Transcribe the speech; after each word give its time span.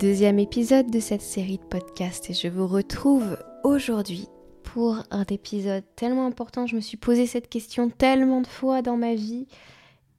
Deuxième 0.00 0.38
épisode 0.38 0.90
de 0.90 0.98
cette 0.98 1.20
série 1.20 1.58
de 1.58 1.64
podcasts 1.64 2.30
et 2.30 2.32
je 2.32 2.48
vous 2.48 2.66
retrouve 2.66 3.36
aujourd'hui 3.64 4.28
pour 4.62 5.04
un 5.10 5.26
épisode 5.28 5.84
tellement 5.94 6.24
important. 6.24 6.66
Je 6.66 6.74
me 6.74 6.80
suis 6.80 6.96
posé 6.96 7.26
cette 7.26 7.50
question 7.50 7.90
tellement 7.90 8.40
de 8.40 8.46
fois 8.46 8.80
dans 8.80 8.96
ma 8.96 9.14
vie 9.14 9.46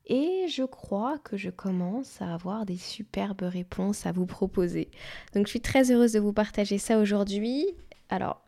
et 0.05 0.45
je 0.47 0.61
crois 0.61 1.17
que 1.17 1.35
je 1.35 1.49
commence 1.49 2.21
à 2.21 2.31
avoir 2.31 2.67
des 2.67 2.77
superbes 2.77 3.41
réponses 3.41 4.05
à 4.05 4.11
vous 4.11 4.27
proposer. 4.27 4.91
Donc 5.33 5.47
je 5.47 5.49
suis 5.49 5.61
très 5.61 5.91
heureuse 5.91 6.11
de 6.11 6.19
vous 6.19 6.31
partager 6.31 6.77
ça 6.77 6.99
aujourd'hui. 6.99 7.65
Alors, 8.09 8.39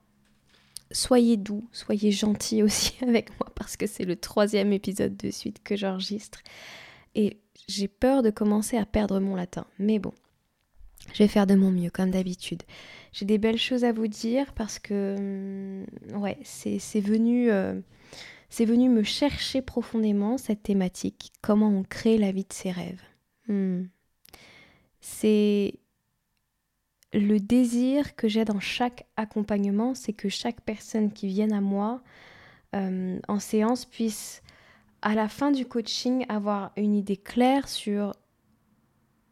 soyez 0.92 1.36
doux, 1.36 1.68
soyez 1.72 2.12
gentils 2.12 2.62
aussi 2.64 2.94
avec 3.02 3.32
moi 3.40 3.50
parce 3.56 3.76
que 3.76 3.88
c'est 3.88 4.06
le 4.06 4.18
troisième 4.18 4.72
épisode 4.72 5.18
de 5.18 5.32
suite 5.32 5.64
que 5.64 5.76
j'enregistre. 5.76 6.42
Et 7.16 7.40
j'ai 7.68 7.88
peur 7.88 8.22
de 8.22 8.30
commencer 8.30 8.78
à 8.78 8.86
perdre 8.86 9.20
mon 9.20 9.36
latin. 9.36 9.66
Mais 9.80 9.98
bon, 9.98 10.14
je 11.14 11.20
vais 11.20 11.28
faire 11.28 11.48
de 11.48 11.56
mon 11.56 11.72
mieux, 11.72 11.90
comme 11.90 12.12
d'habitude. 12.12 12.64
J'ai 13.12 13.26
des 13.26 13.38
belles 13.38 13.58
choses 13.58 13.84
à 13.84 13.94
vous 13.94 14.08
dire 14.08 14.54
parce 14.54 14.80
que, 14.80 15.16
hum, 15.18 16.22
ouais, 16.22 16.38
c'est 16.44 17.00
venu, 17.00 17.52
euh, 17.52 17.80
c'est 18.50 18.66
venu 18.66 18.90
me 18.90 19.04
chercher 19.04 19.62
profondément 19.62 20.38
cette 20.38 20.64
thématique. 20.64 21.32
Comment 21.42 21.70
on 21.70 21.84
crée 21.84 22.18
la 22.18 22.32
vie 22.32 22.44
de 22.44 22.54
ses 22.54 22.72
rêves. 22.72 23.02
Hmm. 23.48 23.86
C'est 25.00 25.76
le 27.14 27.40
désir 27.40 28.16
que 28.16 28.28
j'ai 28.28 28.46
dans 28.46 28.60
chaque 28.60 29.06
accompagnement, 29.18 29.94
c'est 29.94 30.14
que 30.14 30.30
chaque 30.30 30.62
personne 30.62 31.12
qui 31.12 31.28
vienne 31.28 31.54
à 31.54 31.62
moi 31.62 32.02
euh, 32.76 33.20
en 33.28 33.40
séance 33.40 33.86
puisse, 33.86 34.42
à 35.04 35.14
la 35.14 35.28
fin 35.28 35.52
du 35.52 35.66
coaching, 35.66 36.26
avoir 36.30 36.72
une 36.76 36.96
idée 36.96 37.18
claire 37.18 37.70
sur 37.70 38.14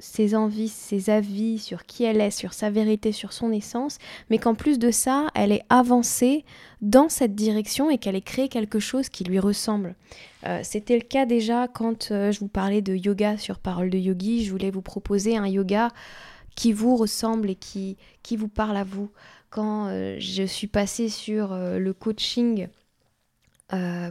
ses 0.02 0.36
envies, 0.36 0.68
ses 0.68 1.10
avis 1.10 1.60
sur 1.60 1.86
qui 1.86 2.04
elle 2.04 2.20
est, 2.20 2.32
sur 2.32 2.54
sa 2.54 2.70
vérité, 2.70 3.12
sur 3.12 3.32
son 3.32 3.52
essence, 3.52 4.00
mais 4.30 4.40
qu'en 4.40 4.56
plus 4.56 4.80
de 4.80 4.92
ça, 4.92 5.28
elle 5.36 5.52
est 5.52 5.64
avancée 5.70 6.44
dans 6.82 7.08
cette 7.08 7.36
direction 7.36 7.90
et 7.90 7.98
qu'elle 7.98 8.16
ait 8.16 8.22
créé 8.22 8.50
quelque 8.50 8.80
chose 8.80 9.10
qui 9.10 9.24
lui 9.24 9.40
ressemble. 9.40 9.96
Euh, 10.48 10.60
c'était 10.64 10.96
le 10.96 11.04
cas 11.04 11.26
déjà 11.26 11.68
quand 11.68 12.12
euh, 12.12 12.32
je 12.32 12.40
vous 12.40 12.48
parlais 12.48 12.82
de 12.82 12.96
yoga 12.96 13.38
sur 13.38 13.60
Parole 13.60 13.92
de 13.92 13.98
Yogi, 14.00 14.44
je 14.44 14.52
voulais 14.52 14.72
vous 14.72 14.82
proposer 14.82 15.38
un 15.38 15.48
yoga 15.48 15.90
qui 16.56 16.74
vous 16.74 16.96
ressemble 16.96 17.52
et 17.52 17.56
qui, 17.56 17.96
qui 18.24 18.36
vous 18.38 18.48
parle 18.48 18.78
à 18.78 18.84
vous. 18.84 19.12
Quand 19.52 19.88
euh, 19.88 20.16
je 20.20 20.44
suis 20.44 20.68
passée 20.68 21.10
sur 21.10 21.56
le 21.56 21.94
coaching 21.94 22.68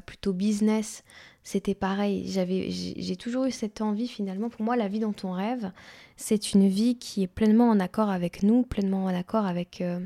plutôt 0.06 0.32
business, 0.32 1.04
c'était 1.43 1.75
pareil. 1.75 2.25
J'ai 2.28 3.17
toujours 3.17 3.47
eu 3.47 3.51
cette 3.51 3.81
envie 3.81 4.09
finalement. 4.09 4.51
Pour 4.51 4.62
moi, 4.62 4.77
la 4.77 4.89
vie 4.89 5.01
dont 5.01 5.15
on 5.25 5.33
rêve, 5.33 5.73
c'est 6.17 6.53
une 6.53 6.69
vie 6.69 6.99
qui 6.99 7.23
est 7.23 7.28
pleinement 7.28 7.69
en 7.69 7.81
accord 7.81 8.11
avec 8.11 8.43
nous, 8.43 8.62
pleinement 8.62 9.05
en 9.05 9.15
accord 9.15 9.47
avec 9.47 9.81
euh, 9.81 10.01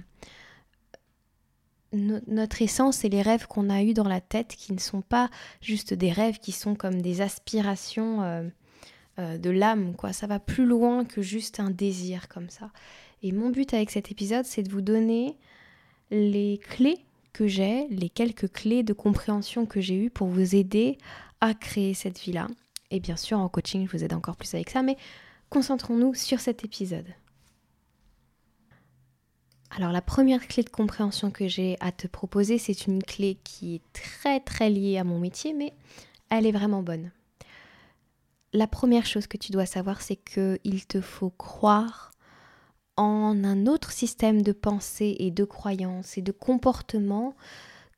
notre 1.93 2.63
essence 2.63 3.05
et 3.05 3.09
les 3.09 3.23
rêves 3.23 3.47
qu'on 3.47 3.69
a 3.69 3.83
eus 3.83 3.95
dans 3.95 4.09
la 4.09 4.21
tête, 4.21 4.55
qui 4.57 4.73
ne 4.73 4.79
sont 4.79 5.03
pas 5.03 5.29
juste 5.61 5.93
des 5.93 6.13
rêves, 6.13 6.39
qui 6.39 6.53
sont 6.53 6.75
comme 6.75 7.03
des 7.03 7.21
aspirations 7.21 8.23
euh, 8.23 8.49
euh, 9.19 9.39
de 9.39 9.51
l'âme. 9.51 9.95
Quoi, 9.97 10.13
ça 10.13 10.27
va 10.27 10.39
plus 10.39 10.67
loin 10.67 11.05
que 11.05 11.21
juste 11.21 11.59
un 11.59 11.71
désir 11.71 12.29
comme 12.29 12.49
ça. 12.49 12.71
Et 13.23 13.33
mon 13.33 13.51
but 13.51 13.75
avec 13.75 13.91
cet 13.91 14.11
épisode, 14.11 14.45
c'est 14.45 14.63
de 14.63 14.71
vous 14.71 14.83
donner 14.83 15.37
les 16.11 16.59
clés 16.59 17.05
que 17.35 17.47
j'ai, 17.47 17.87
les 17.89 18.09
quelques 18.09 18.51
clés 18.51 18.83
de 18.83 18.95
compréhension 18.95 19.67
que 19.67 19.83
j'ai 19.83 19.97
eues 19.97 20.09
pour 20.09 20.29
vous 20.29 20.55
aider 20.55 20.97
à 21.43 21.53
créer 21.53 21.93
cette 21.93 22.19
vie-là. 22.19 22.47
Et 22.91 23.01
bien 23.01 23.17
sûr, 23.17 23.39
en 23.39 23.49
coaching, 23.51 23.87
je 23.87 23.95
vous 23.95 24.05
aide 24.05 24.15
encore 24.15 24.37
plus 24.37 24.55
avec 24.55 24.71
ça, 24.71 24.83
mais 24.83 24.97
concentrons-nous 25.51 26.15
sur 26.15 26.41
cet 26.41 26.65
épisode. 26.65 27.09
Alors 29.77 29.91
la 29.91 30.01
première 30.01 30.47
clé 30.47 30.63
de 30.63 30.71
compréhension 30.71 31.33
que 31.33 31.49
j'ai 31.49 31.77
à 31.81 31.91
te 31.91 32.07
proposer, 32.07 32.59
c'est 32.59 32.87
une 32.87 33.03
clé 33.03 33.37
qui 33.43 33.75
est 33.75 33.93
très 33.93 34.39
très 34.39 34.71
liée 34.71 34.99
à 34.99 35.05
mon 35.05 35.19
métier, 35.19 35.53
mais 35.53 35.73
elle 36.31 36.47
est 36.47 36.53
vraiment 36.53 36.83
bonne. 36.83 37.11
La 38.53 38.69
première 38.69 39.05
chose 39.05 39.27
que 39.27 39.37
tu 39.37 39.51
dois 39.51 39.67
savoir, 39.67 40.01
c'est 40.01 40.15
qu'il 40.15 40.87
te 40.87 41.01
faut 41.01 41.31
croire 41.31 42.13
en 42.97 43.45
un 43.45 43.67
autre 43.67 43.93
système 43.93 44.43
de 44.43 44.53
pensée 44.53 45.17
et 45.19 45.31
de 45.31 45.45
croyance 45.45 46.17
et 46.19 46.23
de 46.23 46.33
comportement 46.33 47.35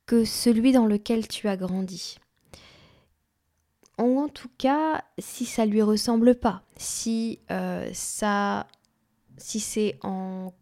que 0.06 0.24
celui 0.24 0.72
dans 0.72 0.86
lequel 0.86 1.28
tu 1.28 1.48
as 1.48 1.56
grandi. 1.56 2.18
Ou 3.98 4.20
en 4.20 4.28
tout 4.28 4.50
cas, 4.58 5.04
si 5.18 5.46
ça 5.46 5.66
lui 5.66 5.82
ressemble 5.82 6.34
pas, 6.34 6.62
si 6.76 7.40
euh, 7.50 7.88
ça, 7.92 8.66
si 9.38 9.58
c'est 9.58 9.98
en 10.02 10.52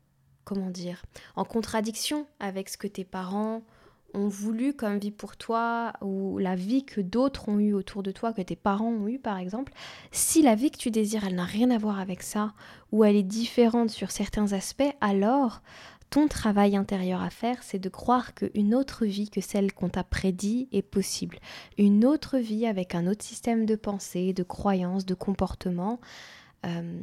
comment 0.45 0.71
dire, 0.71 1.03
en 1.37 1.45
contradiction 1.45 2.27
avec 2.39 2.69
ce 2.69 2.77
que 2.77 2.87
tes 2.87 3.05
parents 3.05 3.63
voulu 4.15 4.73
comme 4.73 4.99
vie 4.99 5.11
pour 5.11 5.37
toi 5.37 5.93
ou 6.01 6.39
la 6.39 6.55
vie 6.55 6.85
que 6.85 7.01
d'autres 7.01 7.49
ont 7.49 7.59
eue 7.59 7.75
autour 7.75 8.03
de 8.03 8.11
toi, 8.11 8.33
que 8.33 8.43
tes 8.43 8.57
parents 8.57 8.93
ont 8.93 9.09
eue 9.09 9.19
par 9.19 9.39
exemple, 9.39 9.73
si 10.13 10.43
la 10.43 10.55
vie 10.55 10.71
que 10.71 10.79
tu 10.79 10.91
désires, 10.91 11.25
elle 11.27 11.35
n'a 11.35 11.45
rien 11.45 11.71
à 11.71 11.79
voir 11.79 12.01
avec 12.01 12.23
ça, 12.23 12.53
ou 12.93 13.05
elle 13.05 13.17
est 13.17 13.23
différente 13.23 13.91
sur 13.91 14.11
certains 14.11 14.53
aspects, 14.53 14.95
alors 15.01 15.63
ton 16.11 16.29
travail 16.29 16.77
intérieur 16.77 17.23
à 17.23 17.31
faire, 17.31 17.63
c'est 17.63 17.79
de 17.79 17.89
croire 17.89 18.35
qu'une 18.35 18.75
autre 18.75 19.05
vie 19.05 19.31
que 19.31 19.41
celle 19.41 19.73
qu'on 19.73 19.89
t'a 19.89 20.05
prédit 20.05 20.69
est 20.71 20.83
possible. 20.83 21.39
Une 21.77 22.05
autre 22.05 22.39
vie 22.39 22.67
avec 22.67 22.95
un 22.95 23.07
autre 23.07 23.25
système 23.25 23.67
de 23.67 23.75
pensée, 23.75 24.33
de 24.33 24.45
croyances, 24.45 25.07
de 25.07 25.15
comportement. 25.15 26.01
Euh, 26.67 27.01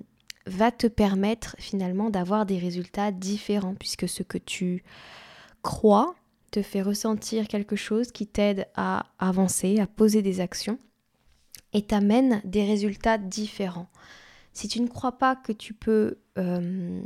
va 0.48 0.72
te 0.72 0.88
permettre 0.88 1.56
finalement 1.60 2.10
d'avoir 2.10 2.46
des 2.46 2.58
résultats 2.58 3.12
différents 3.12 3.76
puisque 3.76 4.10
ce 4.10 4.24
que 4.24 4.38
tu 4.38 4.84
crois 5.62 6.16
te 6.52 6.62
fait 6.62 6.82
ressentir 6.82 7.48
quelque 7.48 7.76
chose 7.76 8.12
qui 8.12 8.28
t'aide 8.28 8.68
à 8.76 9.08
avancer, 9.20 9.80
à 9.80 9.88
poser 9.88 10.22
des 10.22 10.42
actions 10.42 10.78
et 11.74 11.82
t'amène 11.82 12.42
des 12.44 12.66
résultats 12.66 13.18
différents. 13.18 13.90
Si 14.54 14.68
tu 14.68 14.82
ne 14.82 14.88
crois 14.88 15.18
pas 15.18 15.38
que 15.38 15.54
tu 15.54 15.74
peux 15.74 16.20
euh, 16.38 17.02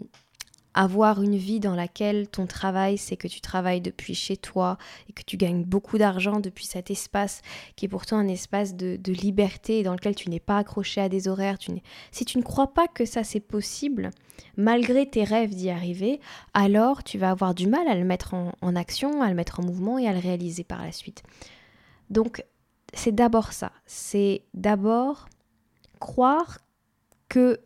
avoir 0.76 1.24
une 1.24 1.38
vie 1.38 1.60
dans 1.60 1.74
laquelle 1.74 2.28
ton 2.28 2.46
travail, 2.46 2.98
c'est 2.98 3.16
que 3.16 3.28
tu 3.28 3.42
travailles 3.42 3.82
depuis 3.82 4.14
chez 4.14 4.38
toi 4.38 4.78
et 5.10 5.14
que 5.14 5.24
tu 5.24 5.38
gagnes 5.38 5.64
beaucoup 5.64 5.98
d'argent 5.98 6.40
depuis 6.40 6.66
cet 6.66 6.92
espace 6.92 7.42
qui 7.76 7.86
est 7.86 7.90
pourtant 7.90 8.18
un 8.18 8.28
espace 8.28 8.76
de, 8.76 9.00
liberté 9.12 9.82
dans 9.82 9.94
lequel 9.94 10.16
tu 10.16 10.30
n'es 10.30 10.42
pas 10.42 10.58
accroché 10.58 11.00
à 11.00 11.10
des 11.10 11.28
horaires. 11.30 11.58
Si 12.12 12.26
tu 12.26 12.38
ne 12.38 12.44
crois 12.44 12.74
pas 12.74 12.88
que 12.88 13.06
ça 13.06 13.24
c'est 13.24 13.40
possible, 13.40 14.12
malgré 14.58 15.10
tes 15.10 15.24
rêves 15.24 15.56
d'y 15.56 15.70
arriver, 15.70 16.20
alors 16.54 17.04
tu 17.04 17.18
vas 17.18 17.32
avoir 17.32 17.56
du 17.56 17.68
mal 17.68 17.88
à 17.88 17.96
le 17.96 18.04
mettre 18.04 18.34
en 18.34 18.76
action, 18.76 19.22
à 19.22 19.30
le 19.30 19.36
mettre 19.36 19.62
en 19.62 19.64
mouvement 19.64 19.98
et 19.98 20.08
à 20.08 20.14
le 20.14 20.20
réaliser 20.20 20.66
par 20.66 20.84
la 20.84 20.92
suite. 20.92 21.24
Donc 22.10 22.44
c'est 22.94 23.16
d'abord 23.16 23.54
ça, 23.54 23.72
c'est 23.86 24.44
d'abord 24.54 25.28
croire 26.00 26.60
que 27.30 27.60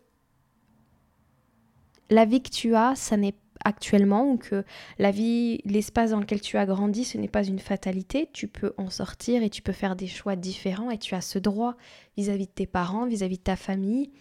la 2.09 2.25
vie 2.25 2.41
que 2.41 2.49
tu 2.49 2.75
as, 2.75 2.95
ça 2.95 3.17
n'est 3.17 3.35
actuellement 3.65 4.31
ou 4.31 4.37
que 4.37 4.63
la 4.99 5.11
vie, 5.11 5.59
l'espace 5.65 6.11
dans 6.11 6.19
lequel 6.19 6.41
tu 6.41 6.57
as 6.57 6.65
grandi, 6.65 7.03
ce 7.03 7.17
n'est 7.17 7.27
pas 7.27 7.43
une 7.43 7.59
fatalité, 7.59 8.29
tu 8.31 8.47
peux 8.47 8.73
en 8.77 8.89
sortir 8.89 9.43
et 9.43 9.49
tu 9.49 9.61
peux 9.61 9.73
faire 9.73 9.95
des 9.95 10.07
choix 10.07 10.35
différents 10.35 10.89
et 10.89 10.97
tu 10.97 11.13
as 11.13 11.21
ce 11.21 11.39
droit 11.39 11.75
vis-à-vis 12.17 12.47
de 12.47 12.51
tes 12.51 12.67
parents, 12.67 13.05
vis-à-vis 13.05 13.37
de 13.37 13.43
ta 13.43 13.55
famille 13.55 14.11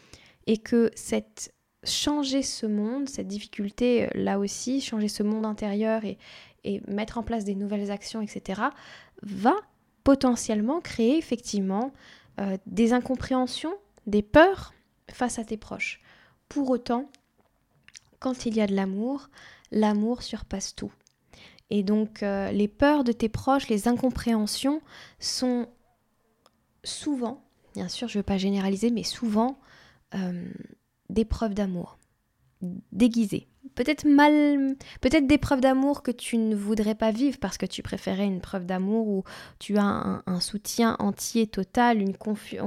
et 0.47 0.59
que 0.59 0.91
cette 0.95 1.55
changer 1.85 2.43
ce 2.43 2.67
monde, 2.67 3.09
cette 3.09 3.29
difficulté 3.29 4.05
euh, 4.05 4.09
là 4.15 4.39
aussi, 4.39 4.81
changer 4.81 5.09
ce 5.09 5.23
monde 5.23 5.47
intérieur 5.47 6.03
et, 6.05 6.19
mettre 6.87 7.17
en 7.17 7.23
place 7.23 7.45
des 7.45 7.55
nouvelles 7.55 7.91
actions, 7.91 8.21
etc., 8.21 8.61
va 9.23 9.55
potentiellement 10.05 10.81
créer 10.81 11.17
effectivement 11.17 11.93
euh, 12.41 12.59
des 12.67 12.93
incompréhensions, 12.93 13.73
des 14.07 14.23
peurs 14.23 14.75
face 15.11 15.39
à 15.39 15.45
tes 15.45 15.57
proches. 15.57 16.03
Pour 16.51 16.69
autant, 16.69 17.11
quand 18.19 18.47
il 18.47 18.57
y 18.57 18.61
a 18.61 18.67
de 18.67 18.75
l'amour, 18.75 19.29
l'amour 19.71 20.23
surpasse 20.23 20.75
tout. 20.75 20.93
Et 21.71 21.83
donc 21.83 22.23
euh, 22.23 22.51
les 22.51 22.69
peurs 22.69 23.05
de 23.05 23.13
tes 23.13 23.29
proches, 23.29 23.69
les 23.69 23.89
incompréhensions 23.89 24.81
sont 25.19 25.69
souvent, 26.85 27.45
bien 27.75 27.89
sûr 27.89 28.09
je 28.09 28.17
ne 28.17 28.21
veux 28.21 28.27
pas 28.27 28.39
généraliser, 28.39 28.91
mais 28.91 29.03
souvent 29.03 29.59
des 31.11 31.27
preuves 31.27 31.53
d'amour 31.53 31.99
déguisées. 32.93 33.47
Peut-être 33.75 34.07
mal, 34.07 34.77
peut-être 35.01 35.27
des 35.27 35.39
preuves 35.39 35.61
d'amour 35.61 36.03
que 36.03 36.11
tu 36.11 36.37
ne 36.37 36.55
voudrais 36.55 36.95
pas 36.95 37.11
vivre 37.11 37.39
parce 37.39 37.59
que 37.59 37.67
tu 37.67 37.83
préférais 37.83 38.27
une 38.27 38.41
preuve 38.41 38.67
d'amour 38.67 39.09
où 39.09 39.25
tu 39.59 39.77
as 39.79 40.23
un, 40.27 40.41
soutien 40.41 40.97
entier, 40.99 41.47
total, 41.47 42.01
une 42.01 42.17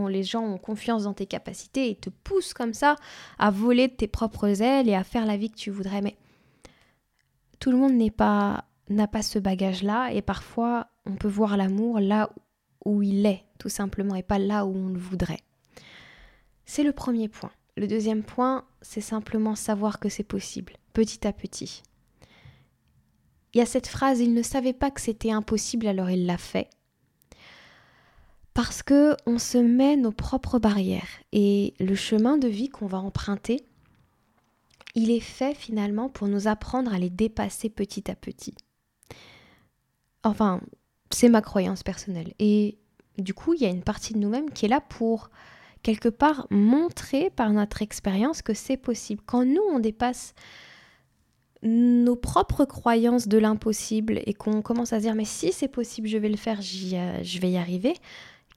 les 0.09 0.23
gens 0.23 0.43
ont 0.43 0.57
confiance 0.57 1.03
dans 1.03 1.13
tes 1.13 1.25
capacités 1.25 1.89
et 1.89 1.95
te 1.95 2.09
poussent 2.09 2.53
comme 2.53 2.73
ça 2.73 2.95
à 3.39 3.51
voler 3.51 3.87
de 3.87 3.93
tes 3.93 4.07
propres 4.07 4.61
ailes 4.61 4.89
et 4.89 4.95
à 4.95 5.03
faire 5.03 5.25
la 5.25 5.37
vie 5.37 5.49
que 5.49 5.57
tu 5.57 5.71
voudrais. 5.71 6.01
Mais 6.01 6.15
tout 7.59 7.71
le 7.71 7.77
monde 7.77 7.93
n'est 7.93 8.11
pas 8.11 8.65
n'a 8.89 9.07
pas 9.07 9.21
ce 9.21 9.39
bagage-là 9.39 10.11
et 10.11 10.21
parfois 10.21 10.87
on 11.05 11.15
peut 11.15 11.29
voir 11.29 11.55
l'amour 11.55 11.99
là 11.99 12.29
où 12.85 13.01
il 13.01 13.25
est, 13.25 13.45
tout 13.59 13.69
simplement, 13.69 14.15
et 14.15 14.23
pas 14.23 14.39
là 14.39 14.65
où 14.65 14.75
on 14.75 14.89
le 14.89 14.99
voudrait. 14.99 15.41
C'est 16.65 16.83
le 16.83 16.93
premier 16.93 17.27
point. 17.27 17.51
Le 17.77 17.87
deuxième 17.87 18.23
point, 18.23 18.65
c'est 18.81 19.01
simplement 19.01 19.55
savoir 19.55 19.99
que 19.99 20.09
c'est 20.09 20.23
possible, 20.23 20.73
petit 20.93 21.25
à 21.25 21.33
petit. 21.33 21.83
Il 23.53 23.57
y 23.57 23.61
a 23.61 23.65
cette 23.65 23.87
phrase, 23.87 24.19
il 24.19 24.33
ne 24.33 24.41
savait 24.41 24.73
pas 24.73 24.91
que 24.91 25.01
c'était 25.01 25.31
impossible, 25.31 25.87
alors 25.87 26.09
il 26.09 26.25
l'a 26.25 26.37
fait. 26.37 26.69
Parce 28.53 28.83
que 28.83 29.15
on 29.25 29.37
se 29.37 29.57
met 29.57 29.95
nos 29.95 30.11
propres 30.11 30.59
barrières 30.59 31.21
et 31.31 31.73
le 31.79 31.95
chemin 31.95 32.37
de 32.37 32.47
vie 32.47 32.69
qu'on 32.69 32.87
va 32.87 32.99
emprunter, 32.99 33.65
il 34.93 35.09
est 35.09 35.21
fait 35.21 35.55
finalement 35.55 36.09
pour 36.09 36.27
nous 36.27 36.47
apprendre 36.47 36.93
à 36.93 36.99
les 36.99 37.09
dépasser 37.09 37.69
petit 37.69 38.11
à 38.11 38.15
petit. 38.15 38.55
Enfin, 40.23 40.61
c'est 41.11 41.29
ma 41.29 41.41
croyance 41.41 41.83
personnelle. 41.83 42.33
Et 42.39 42.77
du 43.17 43.33
coup, 43.33 43.53
il 43.53 43.61
y 43.61 43.65
a 43.65 43.69
une 43.69 43.83
partie 43.83 44.13
de 44.13 44.19
nous-mêmes 44.19 44.51
qui 44.51 44.65
est 44.65 44.69
là 44.69 44.81
pour 44.81 45.29
quelque 45.83 46.09
part 46.09 46.47
montrer 46.49 47.29
par 47.29 47.51
notre 47.51 47.81
expérience 47.81 48.41
que 48.41 48.53
c'est 48.53 48.77
possible. 48.77 49.21
Quand 49.25 49.45
nous, 49.45 49.63
on 49.71 49.79
dépasse 49.79 50.33
nos 51.63 52.15
propres 52.15 52.65
croyances 52.65 53.27
de 53.27 53.37
l'impossible 53.37 54.21
et 54.25 54.33
qu'on 54.33 54.61
commence 54.61 54.93
à 54.93 54.97
se 54.97 55.03
dire 55.03 55.15
mais 55.15 55.25
si 55.25 55.51
c'est 55.51 55.67
possible, 55.67 56.07
je 56.07 56.17
vais 56.17 56.29
le 56.29 56.37
faire, 56.37 56.59
euh, 56.59 57.19
je 57.23 57.39
vais 57.39 57.51
y 57.51 57.57
arriver, 57.57 57.93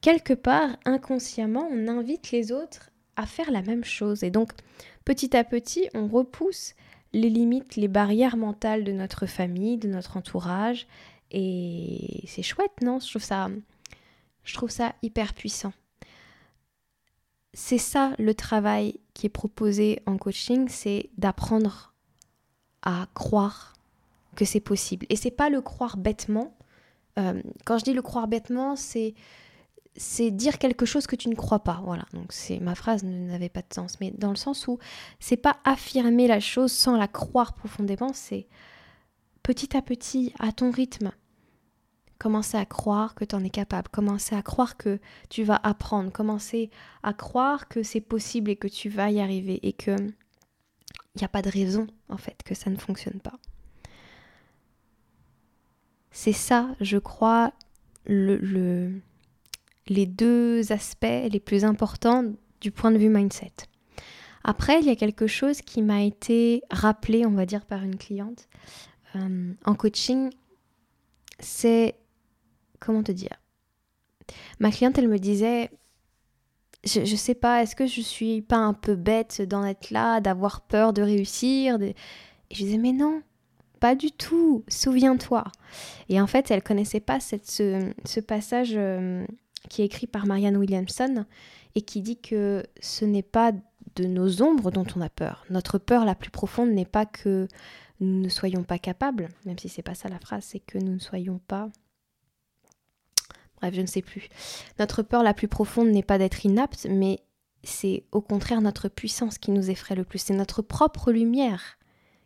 quelque 0.00 0.32
part, 0.32 0.76
inconsciemment, 0.84 1.68
on 1.70 1.88
invite 1.88 2.30
les 2.30 2.52
autres 2.52 2.90
à 3.16 3.26
faire 3.26 3.50
la 3.50 3.62
même 3.62 3.84
chose. 3.84 4.22
Et 4.22 4.30
donc, 4.30 4.52
petit 5.04 5.36
à 5.36 5.44
petit, 5.44 5.88
on 5.94 6.08
repousse 6.08 6.74
les 7.12 7.30
limites, 7.30 7.76
les 7.76 7.88
barrières 7.88 8.36
mentales 8.36 8.84
de 8.84 8.92
notre 8.92 9.26
famille, 9.26 9.76
de 9.76 9.88
notre 9.88 10.16
entourage. 10.16 10.86
Et 11.30 12.24
c'est 12.26 12.42
chouette, 12.42 12.82
non? 12.82 12.98
Je 12.98 13.18
ça, 13.18 13.48
je 14.44 14.54
trouve 14.54 14.70
ça 14.70 14.94
hyper 15.02 15.32
puissant 15.34 15.72
c'est 17.54 17.78
ça 17.78 18.12
le 18.18 18.34
travail 18.34 19.00
qui 19.14 19.26
est 19.26 19.30
proposé 19.30 20.00
en 20.06 20.18
coaching, 20.18 20.68
c'est 20.68 21.10
d'apprendre 21.16 21.94
à 22.82 23.06
croire 23.14 23.74
que 24.34 24.44
c'est 24.44 24.60
possible. 24.60 25.06
Et 25.08 25.16
c'est 25.16 25.30
pas 25.30 25.48
le 25.48 25.60
croire 25.60 25.96
bêtement. 25.96 26.56
Euh, 27.18 27.40
quand 27.64 27.78
je 27.78 27.84
dis 27.84 27.94
le 27.94 28.02
croire 28.02 28.28
bêtement, 28.28 28.76
c'est 28.76 29.14
c'est 29.96 30.32
dire 30.32 30.58
quelque 30.58 30.86
chose 30.86 31.06
que 31.06 31.14
tu 31.14 31.28
ne 31.28 31.36
crois 31.36 31.60
pas. 31.60 31.80
Voilà. 31.84 32.04
Donc 32.12 32.32
c'est 32.32 32.58
ma 32.58 32.74
phrase 32.74 33.04
n'avait 33.04 33.48
pas 33.48 33.62
de 33.62 33.72
sens, 33.72 34.00
mais 34.00 34.10
dans 34.10 34.30
le 34.30 34.36
sens 34.36 34.66
où 34.66 34.78
c'est 35.20 35.36
pas 35.36 35.58
affirmer 35.64 36.26
la 36.26 36.40
chose 36.40 36.72
sans 36.72 36.96
la 36.96 37.06
croire 37.06 37.54
profondément, 37.54 38.12
c'est 38.12 38.48
petit 39.44 39.76
à 39.76 39.82
petit, 39.82 40.34
à 40.40 40.50
ton 40.50 40.72
rythme, 40.72 41.12
Commencer 42.24 42.56
à 42.56 42.64
croire 42.64 43.14
que 43.14 43.26
tu 43.26 43.34
en 43.34 43.44
es 43.44 43.50
capable, 43.50 43.90
commencer 43.90 44.34
à 44.34 44.40
croire 44.40 44.78
que 44.78 44.98
tu 45.28 45.44
vas 45.44 45.60
apprendre, 45.62 46.10
commencer 46.10 46.70
à 47.02 47.12
croire 47.12 47.68
que 47.68 47.82
c'est 47.82 48.00
possible 48.00 48.50
et 48.50 48.56
que 48.56 48.66
tu 48.66 48.88
vas 48.88 49.10
y 49.10 49.20
arriver 49.20 49.60
et 49.62 49.74
que 49.74 49.90
il 49.90 51.18
n'y 51.18 51.24
a 51.24 51.28
pas 51.28 51.42
de 51.42 51.50
raison 51.50 51.86
en 52.08 52.16
fait 52.16 52.42
que 52.42 52.54
ça 52.54 52.70
ne 52.70 52.76
fonctionne 52.76 53.20
pas. 53.20 53.38
C'est 56.12 56.32
ça, 56.32 56.74
je 56.80 56.96
crois, 56.96 57.52
le, 58.06 59.02
les 59.88 60.06
deux 60.06 60.72
aspects 60.72 61.28
les 61.30 61.40
plus 61.40 61.62
importants 61.66 62.24
du 62.62 62.70
point 62.70 62.90
de 62.90 62.96
vue 62.96 63.10
mindset. 63.10 63.52
Après, 64.44 64.80
il 64.80 64.86
y 64.86 64.90
a 64.90 64.96
quelque 64.96 65.26
chose 65.26 65.60
qui 65.60 65.82
m'a 65.82 66.02
été 66.02 66.62
rappelé, 66.70 67.26
on 67.26 67.32
va 67.32 67.44
dire, 67.44 67.66
par 67.66 67.82
une 67.82 67.96
cliente 67.96 68.48
euh, 69.14 69.52
en 69.66 69.74
coaching, 69.74 70.30
c'est 71.38 71.96
comment 72.80 73.02
te 73.02 73.12
dire? 73.12 73.40
Ma 74.58 74.70
cliente, 74.70 74.98
elle 74.98 75.08
me 75.08 75.18
disait, 75.18 75.70
je, 76.84 77.00
ne 77.00 77.04
sais 77.04 77.34
pas, 77.34 77.62
est-ce 77.62 77.76
que 77.76 77.86
je 77.86 78.00
suis 78.00 78.42
pas 78.42 78.56
un 78.56 78.74
peu 78.74 78.94
bête 78.94 79.42
d'en 79.42 79.64
être 79.64 79.90
là, 79.90 80.20
d'avoir 80.20 80.62
peur 80.62 80.92
de 80.92 81.02
réussir 81.02 81.80
Et 81.82 81.94
je 82.50 82.56
disais, 82.58 82.78
mais 82.78 82.92
non, 82.92 83.22
pas 83.80 83.94
du 83.94 84.10
tout, 84.12 84.64
souviens-toi. 84.68 85.44
Et 86.08 86.20
en 86.20 86.26
fait, 86.26 86.50
elle 86.50 86.62
connaissait 86.62 87.00
pas 87.00 87.20
cette, 87.20 87.50
ce, 87.50 88.20
passage 88.20 88.72
euh, 88.76 89.24
qui 89.68 89.82
est 89.82 89.86
écrit 89.86 90.06
par 90.06 90.26
Marianne 90.26 90.56
Williamson 90.56 91.24
et 91.74 91.82
qui 91.82 92.00
dit 92.00 92.16
que 92.16 92.64
ce 92.80 93.04
n'est 93.04 93.22
pas 93.22 93.52
de 93.96 94.04
nos 94.04 94.42
ombres 94.42 94.70
dont 94.70 94.86
on 94.96 95.00
a 95.00 95.08
peur. 95.08 95.44
Notre 95.50 95.78
peur 95.78 96.04
la 96.04 96.14
plus 96.14 96.30
profonde 96.30 96.70
n'est 96.70 96.84
pas 96.84 97.06
que 97.06 97.48
nous 98.00 98.20
ne 98.20 98.28
soyons 98.28 98.62
pas 98.62 98.78
capables, 98.78 99.28
même 99.44 99.58
si 99.58 99.68
c'est 99.68 99.82
pas 99.82 99.94
ça 99.94 100.08
la 100.08 100.18
phrase, 100.18 100.44
c'est 100.44 100.60
que 100.60 100.78
nous 100.78 100.94
ne 100.94 100.98
soyons 100.98 101.40
pas 101.46 101.70
Bref, 103.64 103.76
je 103.76 103.80
ne 103.80 103.86
sais 103.86 104.02
plus. 104.02 104.28
Notre 104.78 105.02
peur 105.02 105.22
la 105.22 105.32
plus 105.32 105.48
profonde 105.48 105.88
n'est 105.88 106.02
pas 106.02 106.18
d'être 106.18 106.44
inapte, 106.44 106.86
mais 106.90 107.20
c'est 107.62 108.04
au 108.12 108.20
contraire 108.20 108.60
notre 108.60 108.90
puissance 108.90 109.38
qui 109.38 109.52
nous 109.52 109.70
effraie 109.70 109.94
le 109.94 110.04
plus. 110.04 110.18
C'est 110.18 110.34
notre 110.34 110.60
propre 110.60 111.10
lumière 111.10 111.78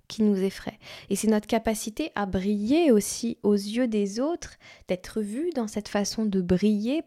qui 0.09 0.25
nous 0.25 0.35
effraie. 0.35 0.81
Et 1.11 1.15
c'est 1.15 1.29
notre 1.29 1.47
capacité 1.47 2.11
à 2.17 2.27
briller 2.27 2.91
aussi 2.91 3.39
aux 3.45 3.55
yeux 3.55 3.87
des 3.87 4.19
autres, 4.19 4.57
d'être 4.89 5.21
vu 5.21 5.51
dans 5.55 5.69
cette 5.69 5.87
façon 5.87 6.25
de 6.25 6.41
briller, 6.41 7.05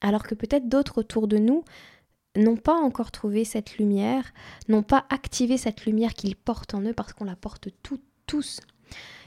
alors 0.00 0.22
que 0.22 0.34
peut-être 0.34 0.70
d'autres 0.70 0.96
autour 0.96 1.28
de 1.28 1.36
nous 1.36 1.64
n'ont 2.36 2.56
pas 2.56 2.76
encore 2.76 3.10
trouvé 3.10 3.44
cette 3.44 3.76
lumière, 3.76 4.32
n'ont 4.68 4.82
pas 4.82 5.04
activé 5.10 5.58
cette 5.58 5.84
lumière 5.84 6.14
qu'ils 6.14 6.36
portent 6.36 6.72
en 6.72 6.80
eux 6.80 6.94
parce 6.94 7.12
qu'on 7.12 7.24
la 7.24 7.36
porte 7.36 7.68
tous. 8.26 8.60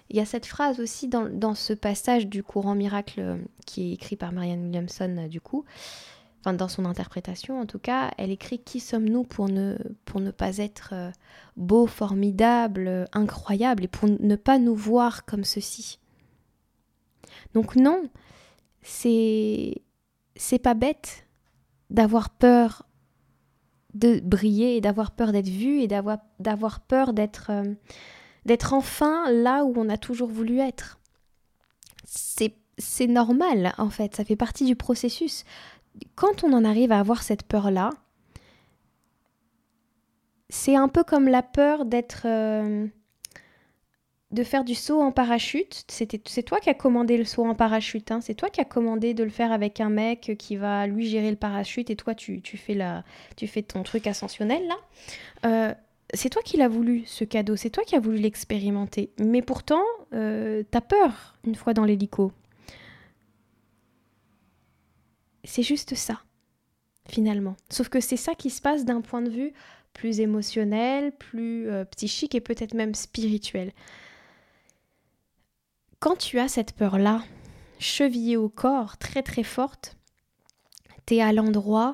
Il 0.10 0.18
y 0.18 0.20
a 0.20 0.26
cette 0.26 0.46
phrase 0.46 0.80
aussi 0.80 1.08
dans, 1.08 1.56
ce 1.56 1.74
passage 1.74 2.28
du 2.28 2.44
courant 2.44 2.76
miracle 2.76 3.20
euh, 3.20 3.38
qui 3.66 3.90
est 3.90 3.94
écrit 3.94 4.16
par 4.16 4.32
Marianne 4.32 4.66
Williamson, 4.66 5.16
euh, 5.18 5.28
du 5.28 5.42
coup, 5.42 5.66
enfin 6.40 6.54
dans 6.54 6.68
son 6.68 6.86
interprétation 6.86 7.60
en 7.60 7.66
tout 7.66 7.80
cas, 7.80 8.12
elle 8.18 8.30
écrit 8.30 8.60
Qui 8.60 8.80
sommes-nous 8.80 9.24
pour 9.24 9.50
ne, 9.50 9.78
pas 10.32 10.58
être 10.58 10.90
euh, 10.94 11.12
beau, 11.58 11.88
formidable, 11.88 13.08
incroyable 13.14 13.86
et 13.86 13.88
pour 13.88 14.08
ne 14.08 14.36
pas 14.36 14.60
nous 14.60 14.76
voir 14.76 15.26
comme 15.26 15.44
ceci? 15.44 16.00
Donc, 17.54 17.76
non, 17.76 18.10
c'est, 18.84 19.82
c'est 20.36 20.60
pas 20.60 20.74
bête 20.76 21.26
d'avoir 21.90 22.30
peur 22.30 22.86
de 23.94 24.20
briller 24.20 24.76
et 24.76 24.82
d'avoir 24.82 25.12
peur 25.12 25.32
d'être 25.32 25.48
vu 25.48 25.80
et 25.80 25.88
d'avoir, 25.88 26.18
d'avoir 26.40 26.82
peur 26.82 27.14
d'être 27.14 27.50
d'être 28.46 28.74
enfin 28.74 29.32
là 29.32 29.64
où 29.64 29.74
on 29.76 29.90
a 29.90 29.98
toujours 29.98 30.30
voulu 30.30 30.60
être. 30.60 31.00
C'est 32.78 33.08
normal 33.08 33.74
en 33.78 33.90
fait, 33.90 34.16
ça 34.16 34.26
fait 34.26 34.36
partie 34.36 34.66
du 34.66 34.76
processus. 34.76 35.46
Quand 36.16 36.44
on 36.44 36.52
en 36.54 36.66
arrive 36.66 36.92
à 36.92 37.00
avoir 37.00 37.24
cette 37.24 37.44
peur-là, 37.44 37.92
c'est 40.50 40.76
un 40.76 40.88
peu 40.88 41.04
comme 41.04 41.28
la 41.28 41.42
peur 41.42 41.86
d'être... 41.86 42.24
Euh, 42.26 42.88
de 44.32 44.44
faire 44.44 44.64
du 44.66 44.76
saut 44.76 45.02
en 45.02 45.12
parachute. 45.12 45.86
C'est 45.88 46.44
toi 46.44 46.60
qui 46.60 46.70
as 46.70 46.74
commandé 46.74 47.18
le 47.18 47.24
saut 47.24 47.46
en 47.46 47.56
parachute. 47.56 48.12
Hein. 48.12 48.20
C'est 48.22 48.34
toi 48.34 48.50
qui 48.50 48.60
as 48.60 48.66
commandé 48.66 49.14
de 49.14 49.24
le 49.24 49.30
faire 49.30 49.52
avec 49.52 49.80
un 49.80 49.90
mec 49.90 50.36
qui 50.38 50.58
va 50.58 50.88
lui 50.88 51.08
gérer 51.08 51.30
le 51.30 51.38
parachute 51.38 51.90
et 51.90 51.96
toi 51.96 52.14
tu, 52.14 52.42
fais, 52.58 52.74
la, 52.74 53.04
tu 53.38 53.48
fais 53.48 53.62
ton 53.62 53.82
truc 53.84 54.08
ascensionnel 54.08 54.68
là. 54.68 54.76
Euh, 55.46 55.74
c'est 56.14 56.30
toi 56.30 56.42
qui 56.44 56.58
l'as 56.58 56.68
voulu, 56.68 57.04
ce 57.06 57.24
cadeau, 57.24 57.56
c'est 57.56 57.70
toi 57.70 57.84
qui 57.84 57.96
as 57.96 58.00
voulu 58.00 58.18
l'expérimenter. 58.18 59.12
Mais 59.20 59.42
pourtant, 59.42 59.84
euh, 60.14 60.64
t'as 60.70 60.82
peur 60.82 61.36
une 61.46 61.56
fois 61.56 61.74
dans 61.74 61.84
l'hélico. 61.84 62.32
C'est 65.44 65.64
juste 65.64 65.96
ça, 65.96 66.22
finalement. 67.08 67.56
Sauf 67.70 67.90
que 67.90 68.00
c'est 68.00 68.18
ça 68.18 68.36
qui 68.36 68.50
se 68.50 68.62
passe 68.62 68.86
d'un 68.86 69.02
point 69.02 69.22
de 69.22 69.30
vue 69.30 69.54
plus 69.94 70.20
émotionnelle, 70.20 71.12
plus 71.12 71.70
euh, 71.70 71.86
psychique 71.86 72.36
et 72.36 72.42
peut-être 72.42 72.74
même 72.74 72.96
spirituelle. 72.96 73.72
Quand 76.00 76.18
tu 76.18 76.40
as 76.40 76.48
cette 76.48 76.74
peur-là, 76.74 77.24
chevillée 77.80 78.38
au 78.38 78.50
corps, 78.50 78.98
très 78.98 79.24
très 79.24 79.44
forte, 79.44 79.98
tu 81.06 81.16
es 81.16 81.22
à 81.22 81.34
l'endroit 81.34 81.92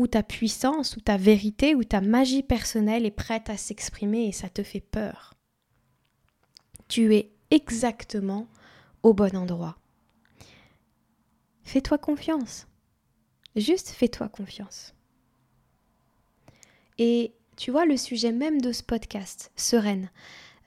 où 0.00 0.06
ta 0.06 0.22
puissance, 0.22 0.96
où 0.96 1.00
ta 1.02 1.18
vérité, 1.18 1.74
où 1.74 1.84
ta 1.84 2.00
magie 2.00 2.42
personnelle 2.42 3.04
est 3.04 3.10
prête 3.10 3.50
à 3.50 3.58
s'exprimer 3.58 4.28
et 4.28 4.32
ça 4.32 4.48
te 4.48 4.62
fait 4.62 4.80
peur. 4.80 5.34
Tu 6.88 7.14
es 7.14 7.30
exactement 7.50 8.48
au 9.02 9.12
bon 9.12 9.36
endroit. 9.36 9.76
Fais-toi 11.64 11.98
confiance. 11.98 12.66
Juste 13.56 13.90
fais-toi 13.90 14.30
confiance. 14.30 14.94
Et 16.96 17.34
tu 17.58 17.70
vois, 17.70 17.84
le 17.84 17.98
sujet 17.98 18.32
même 18.32 18.62
de 18.62 18.72
ce 18.72 18.82
podcast, 18.82 19.52
sereine. 19.54 20.10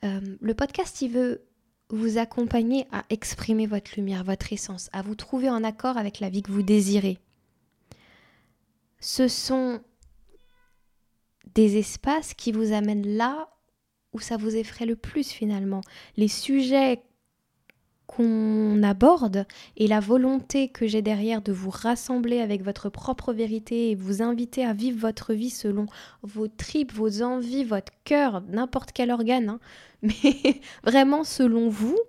Euh, 0.03 0.21
le 0.41 0.53
podcast, 0.53 1.01
il 1.01 1.09
veut 1.09 1.43
vous 1.89 2.19
accompagner 2.19 2.85
à 2.91 3.03
exprimer 3.09 3.65
votre 3.65 3.95
lumière, 3.95 4.23
votre 4.23 4.53
essence, 4.53 4.91
à 4.93 5.01
vous 5.01 5.15
trouver 5.15 5.49
en 5.49 5.63
accord 5.63 5.97
avec 5.97 6.19
la 6.19 6.29
vie 6.29 6.43
que 6.43 6.51
vous 6.51 6.61
désirez. 6.61 7.17
Ce 9.03 9.27
sont 9.27 9.81
des 11.55 11.75
espaces 11.77 12.33
qui 12.33 12.53
vous 12.53 12.71
amènent 12.71 13.17
là 13.17 13.49
où 14.13 14.21
ça 14.21 14.37
vous 14.37 14.55
effraie 14.55 14.85
le 14.85 14.95
plus 14.95 15.29
finalement. 15.29 15.81
Les 16.15 16.29
sujets 16.29 17.03
qu'on 18.07 18.81
aborde 18.81 19.45
et 19.75 19.87
la 19.87 19.99
volonté 19.99 20.69
que 20.69 20.87
j'ai 20.87 21.01
derrière 21.01 21.41
de 21.41 21.51
vous 21.51 21.69
rassembler 21.69 22.39
avec 22.39 22.63
votre 22.63 22.87
propre 22.87 23.33
vérité 23.33 23.91
et 23.91 23.95
vous 23.95 24.21
inviter 24.21 24.63
à 24.63 24.71
vivre 24.71 24.99
votre 24.99 25.33
vie 25.33 25.49
selon 25.49 25.85
vos 26.21 26.47
tripes, 26.47 26.93
vos 26.93 27.23
envies, 27.23 27.65
votre 27.65 27.91
cœur, 28.05 28.39
n'importe 28.47 28.93
quel 28.93 29.11
organe, 29.11 29.49
hein. 29.49 29.59
mais 30.01 30.61
vraiment 30.85 31.25
selon 31.25 31.67
vous, 31.67 31.99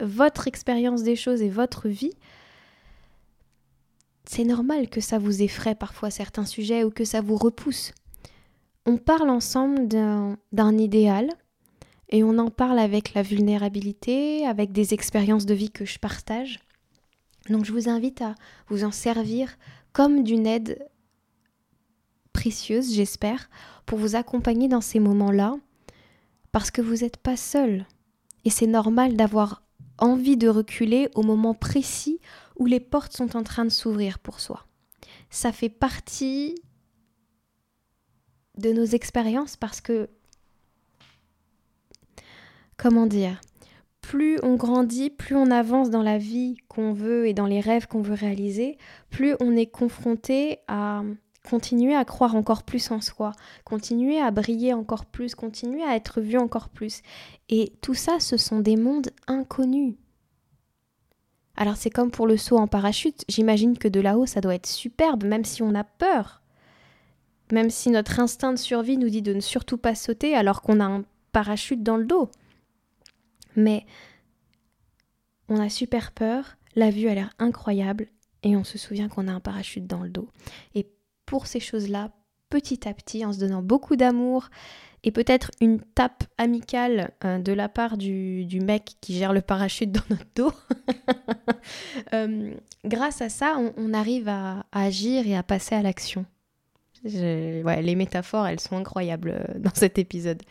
votre 0.00 0.48
expérience 0.48 1.02
des 1.02 1.16
choses 1.16 1.42
et 1.42 1.50
votre 1.50 1.88
vie, 1.88 2.14
c'est 4.28 4.44
normal 4.44 4.88
que 4.90 5.00
ça 5.00 5.18
vous 5.18 5.42
effraie 5.42 5.74
parfois 5.74 6.10
certains 6.10 6.44
sujets 6.44 6.84
ou 6.84 6.90
que 6.90 7.04
ça 7.04 7.22
vous 7.22 7.36
repousse. 7.36 7.92
On 8.84 8.98
parle 8.98 9.30
ensemble 9.30 9.88
d'un 9.88 10.78
idéal, 10.78 11.30
et 12.10 12.22
on 12.22 12.38
en 12.38 12.50
parle 12.50 12.78
avec 12.78 13.14
la 13.14 13.22
vulnérabilité, 13.22 14.46
avec 14.46 14.72
des 14.72 14.94
expériences 14.94 15.46
de 15.46 15.54
vie 15.54 15.70
que 15.70 15.84
je 15.84 15.98
partage. 15.98 16.60
Donc 17.48 17.64
je 17.64 17.72
vous 17.72 17.88
invite 17.88 18.22
à 18.22 18.34
vous 18.68 18.84
en 18.84 18.92
servir 18.92 19.56
comme 19.92 20.22
d'une 20.22 20.46
aide 20.46 20.86
précieuse, 22.32 22.94
j'espère, 22.94 23.50
pour 23.84 23.98
vous 23.98 24.14
accompagner 24.14 24.68
dans 24.68 24.80
ces 24.80 25.00
moments-là, 25.00 25.56
parce 26.52 26.70
que 26.70 26.82
vous 26.82 26.96
n'êtes 26.96 27.16
pas 27.16 27.36
seul. 27.36 27.86
Et 28.44 28.50
c'est 28.50 28.66
normal 28.66 29.16
d'avoir 29.16 29.62
envie 29.98 30.36
de 30.36 30.48
reculer 30.48 31.08
au 31.14 31.22
moment 31.22 31.54
précis 31.54 32.20
où 32.58 32.66
les 32.66 32.80
portes 32.80 33.16
sont 33.16 33.36
en 33.36 33.42
train 33.42 33.64
de 33.64 33.70
s'ouvrir 33.70 34.18
pour 34.18 34.40
soi. 34.40 34.66
Ça 35.30 35.52
fait 35.52 35.68
partie 35.68 36.54
de 38.56 38.72
nos 38.72 38.84
expériences 38.84 39.56
parce 39.56 39.80
que 39.80 40.08
comment 42.76 43.06
dire, 43.06 43.40
plus 44.00 44.38
on 44.42 44.54
grandit, 44.56 45.10
plus 45.10 45.36
on 45.36 45.50
avance 45.50 45.90
dans 45.90 46.02
la 46.02 46.18
vie 46.18 46.56
qu'on 46.68 46.92
veut 46.92 47.26
et 47.26 47.34
dans 47.34 47.46
les 47.46 47.60
rêves 47.60 47.86
qu'on 47.86 48.02
veut 48.02 48.14
réaliser, 48.14 48.78
plus 49.10 49.34
on 49.40 49.56
est 49.56 49.66
confronté 49.66 50.58
à 50.66 51.02
continuer 51.48 51.94
à 51.94 52.04
croire 52.04 52.34
encore 52.34 52.62
plus 52.62 52.90
en 52.90 53.00
soi, 53.00 53.32
continuer 53.64 54.20
à 54.20 54.30
briller 54.30 54.74
encore 54.74 55.06
plus, 55.06 55.34
continuer 55.34 55.82
à 55.82 55.96
être 55.96 56.20
vu 56.20 56.36
encore 56.38 56.68
plus. 56.68 57.02
Et 57.48 57.72
tout 57.80 57.94
ça, 57.94 58.20
ce 58.20 58.36
sont 58.36 58.60
des 58.60 58.76
mondes 58.76 59.10
inconnus. 59.26 59.94
Alors 61.60 61.76
c'est 61.76 61.90
comme 61.90 62.12
pour 62.12 62.28
le 62.28 62.36
saut 62.36 62.56
en 62.56 62.68
parachute, 62.68 63.24
j'imagine 63.28 63.78
que 63.78 63.88
de 63.88 63.98
là-haut, 63.98 64.26
ça 64.26 64.40
doit 64.40 64.54
être 64.54 64.68
superbe, 64.68 65.24
même 65.24 65.44
si 65.44 65.60
on 65.60 65.74
a 65.74 65.82
peur. 65.82 66.40
Même 67.50 67.68
si 67.68 67.90
notre 67.90 68.20
instinct 68.20 68.52
de 68.52 68.58
survie 68.58 68.96
nous 68.96 69.10
dit 69.10 69.22
de 69.22 69.34
ne 69.34 69.40
surtout 69.40 69.76
pas 69.76 69.96
sauter 69.96 70.36
alors 70.36 70.62
qu'on 70.62 70.78
a 70.78 70.84
un 70.84 71.04
parachute 71.32 71.82
dans 71.82 71.96
le 71.96 72.04
dos. 72.04 72.30
Mais 73.56 73.86
on 75.48 75.58
a 75.58 75.68
super 75.68 76.12
peur, 76.12 76.56
la 76.76 76.90
vue 76.90 77.08
a 77.08 77.14
l'air 77.14 77.34
incroyable 77.40 78.06
et 78.44 78.56
on 78.56 78.62
se 78.62 78.78
souvient 78.78 79.08
qu'on 79.08 79.26
a 79.26 79.32
un 79.32 79.40
parachute 79.40 79.88
dans 79.88 80.04
le 80.04 80.10
dos. 80.10 80.28
Et 80.76 80.88
pour 81.26 81.48
ces 81.48 81.58
choses-là, 81.58 82.12
petit 82.50 82.88
à 82.88 82.94
petit, 82.94 83.24
en 83.24 83.32
se 83.32 83.40
donnant 83.40 83.62
beaucoup 83.62 83.96
d'amour 83.96 84.48
et 85.04 85.12
peut-être 85.12 85.50
une 85.60 85.80
tape 85.80 86.24
amicale 86.38 87.12
euh, 87.24 87.38
de 87.38 87.52
la 87.52 87.68
part 87.68 87.96
du, 87.96 88.46
mec 88.62 88.96
qui 89.00 89.14
gère 89.16 89.32
le 89.32 89.40
parachute 89.40 89.92
dans 89.92 90.02
notre 90.10 90.26
dos, 90.34 90.52
euh, 92.12 92.52
grâce 92.84 93.22
à 93.22 93.28
ça, 93.28 93.56
on, 93.76 93.94
arrive 93.94 94.28
à, 94.28 94.66
agir 94.72 95.26
et 95.26 95.36
à 95.36 95.42
passer 95.42 95.74
à 95.74 95.82
l'action. 95.82 96.26
les 97.04 97.94
métaphores, 97.94 98.46
elles 98.46 98.60
sont 98.60 98.76
incroyables 98.76 99.30
euh, 99.30 99.58
dans 99.58 99.74
cet 99.74 99.98
épisode. 99.98 100.42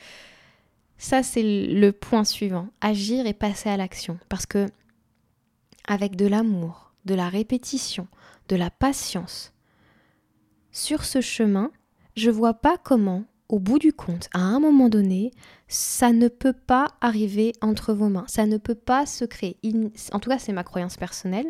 Ça, 0.97 1.21
c'est 1.21 1.43
le 1.43 1.91
point 1.91 2.23
suivant. 2.23 2.69
Agir 2.81 3.27
et 3.27 3.33
passer 3.33 3.69
à 3.69 3.77
l'action. 3.77 4.17
Parce 4.29 4.47
que, 4.47 4.65
avec 5.87 6.15
de 6.15 6.25
l'amour, 6.25 6.93
de 7.05 7.13
la 7.13 7.29
répétition, 7.29 8.07
de 8.47 8.55
la 8.55 8.71
patience, 8.71 9.53
sur 10.71 11.03
ce 11.03 11.21
chemin, 11.21 11.71
je 12.15 12.31
vois 12.31 12.55
pas 12.55 12.77
comment, 12.77 13.25
au 13.49 13.59
bout 13.59 13.79
du 13.79 13.93
compte, 13.93 14.29
à 14.33 14.39
un 14.39 14.59
moment 14.59 14.89
donné, 14.89 15.31
ça 15.67 16.11
ne 16.11 16.27
peut 16.27 16.53
pas 16.53 16.87
arriver 17.01 17.53
entre 17.61 17.93
vos 17.93 18.09
mains. 18.09 18.25
Ça 18.27 18.45
ne 18.45 18.57
peut 18.57 18.75
pas 18.75 19.05
se 19.05 19.25
créer. 19.25 19.57
En 20.11 20.19
tout 20.19 20.29
cas, 20.29 20.39
c'est 20.39 20.53
ma 20.53 20.63
croyance 20.63 20.97
personnelle. 20.97 21.49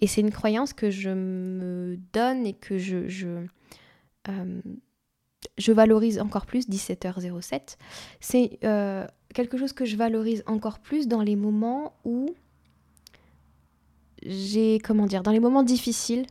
Et 0.00 0.06
c'est 0.06 0.20
une 0.20 0.30
croyance 0.30 0.72
que 0.72 0.90
je 0.90 1.10
me 1.10 1.98
donne 2.12 2.46
et 2.46 2.52
que 2.52 2.78
je, 2.78 3.08
je 3.08 3.46
euh, 4.28 4.60
valorise 5.68 6.20
encore 6.20 6.46
plus, 6.46 6.68
17h07, 6.68 7.76
c'est 8.20 8.58
euh, 8.64 9.06
quelque 9.34 9.56
chose 9.56 9.72
que 9.72 9.84
je 9.84 9.96
valorise 9.96 10.42
encore 10.46 10.78
plus 10.78 11.08
dans 11.08 11.22
les 11.22 11.36
moments 11.36 11.94
où 12.04 12.34
j'ai, 14.22 14.78
comment 14.78 15.06
dire, 15.06 15.22
dans 15.22 15.32
les 15.32 15.40
moments 15.40 15.62
difficiles, 15.62 16.26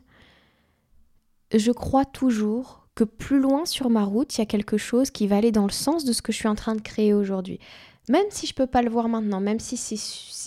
je 1.54 1.70
crois 1.70 2.04
toujours 2.04 2.83
que 2.94 3.04
plus 3.04 3.40
loin 3.40 3.64
sur 3.64 3.90
ma 3.90 4.04
route, 4.04 4.36
il 4.36 4.40
y 4.40 4.42
a 4.42 4.46
quelque 4.46 4.76
chose 4.76 5.10
qui 5.10 5.26
va 5.26 5.36
aller 5.36 5.52
dans 5.52 5.66
le 5.66 5.72
sens 5.72 6.04
de 6.04 6.12
ce 6.12 6.22
que 6.22 6.32
je 6.32 6.38
suis 6.38 6.48
en 6.48 6.54
train 6.54 6.74
de 6.74 6.80
créer 6.80 7.12
aujourd'hui. 7.12 7.58
Même 8.08 8.26
si 8.30 8.46
je 8.46 8.52
ne 8.52 8.56
peux 8.56 8.66
pas 8.66 8.82
le 8.82 8.90
voir 8.90 9.08
maintenant, 9.08 9.40
même 9.40 9.58
si 9.60 9.76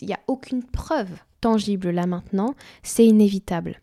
il 0.02 0.08
n'y 0.08 0.14
a 0.14 0.20
aucune 0.28 0.64
preuve 0.64 1.10
tangible 1.42 1.90
là 1.90 2.06
maintenant, 2.06 2.54
c'est 2.84 3.06
inévitable. 3.06 3.82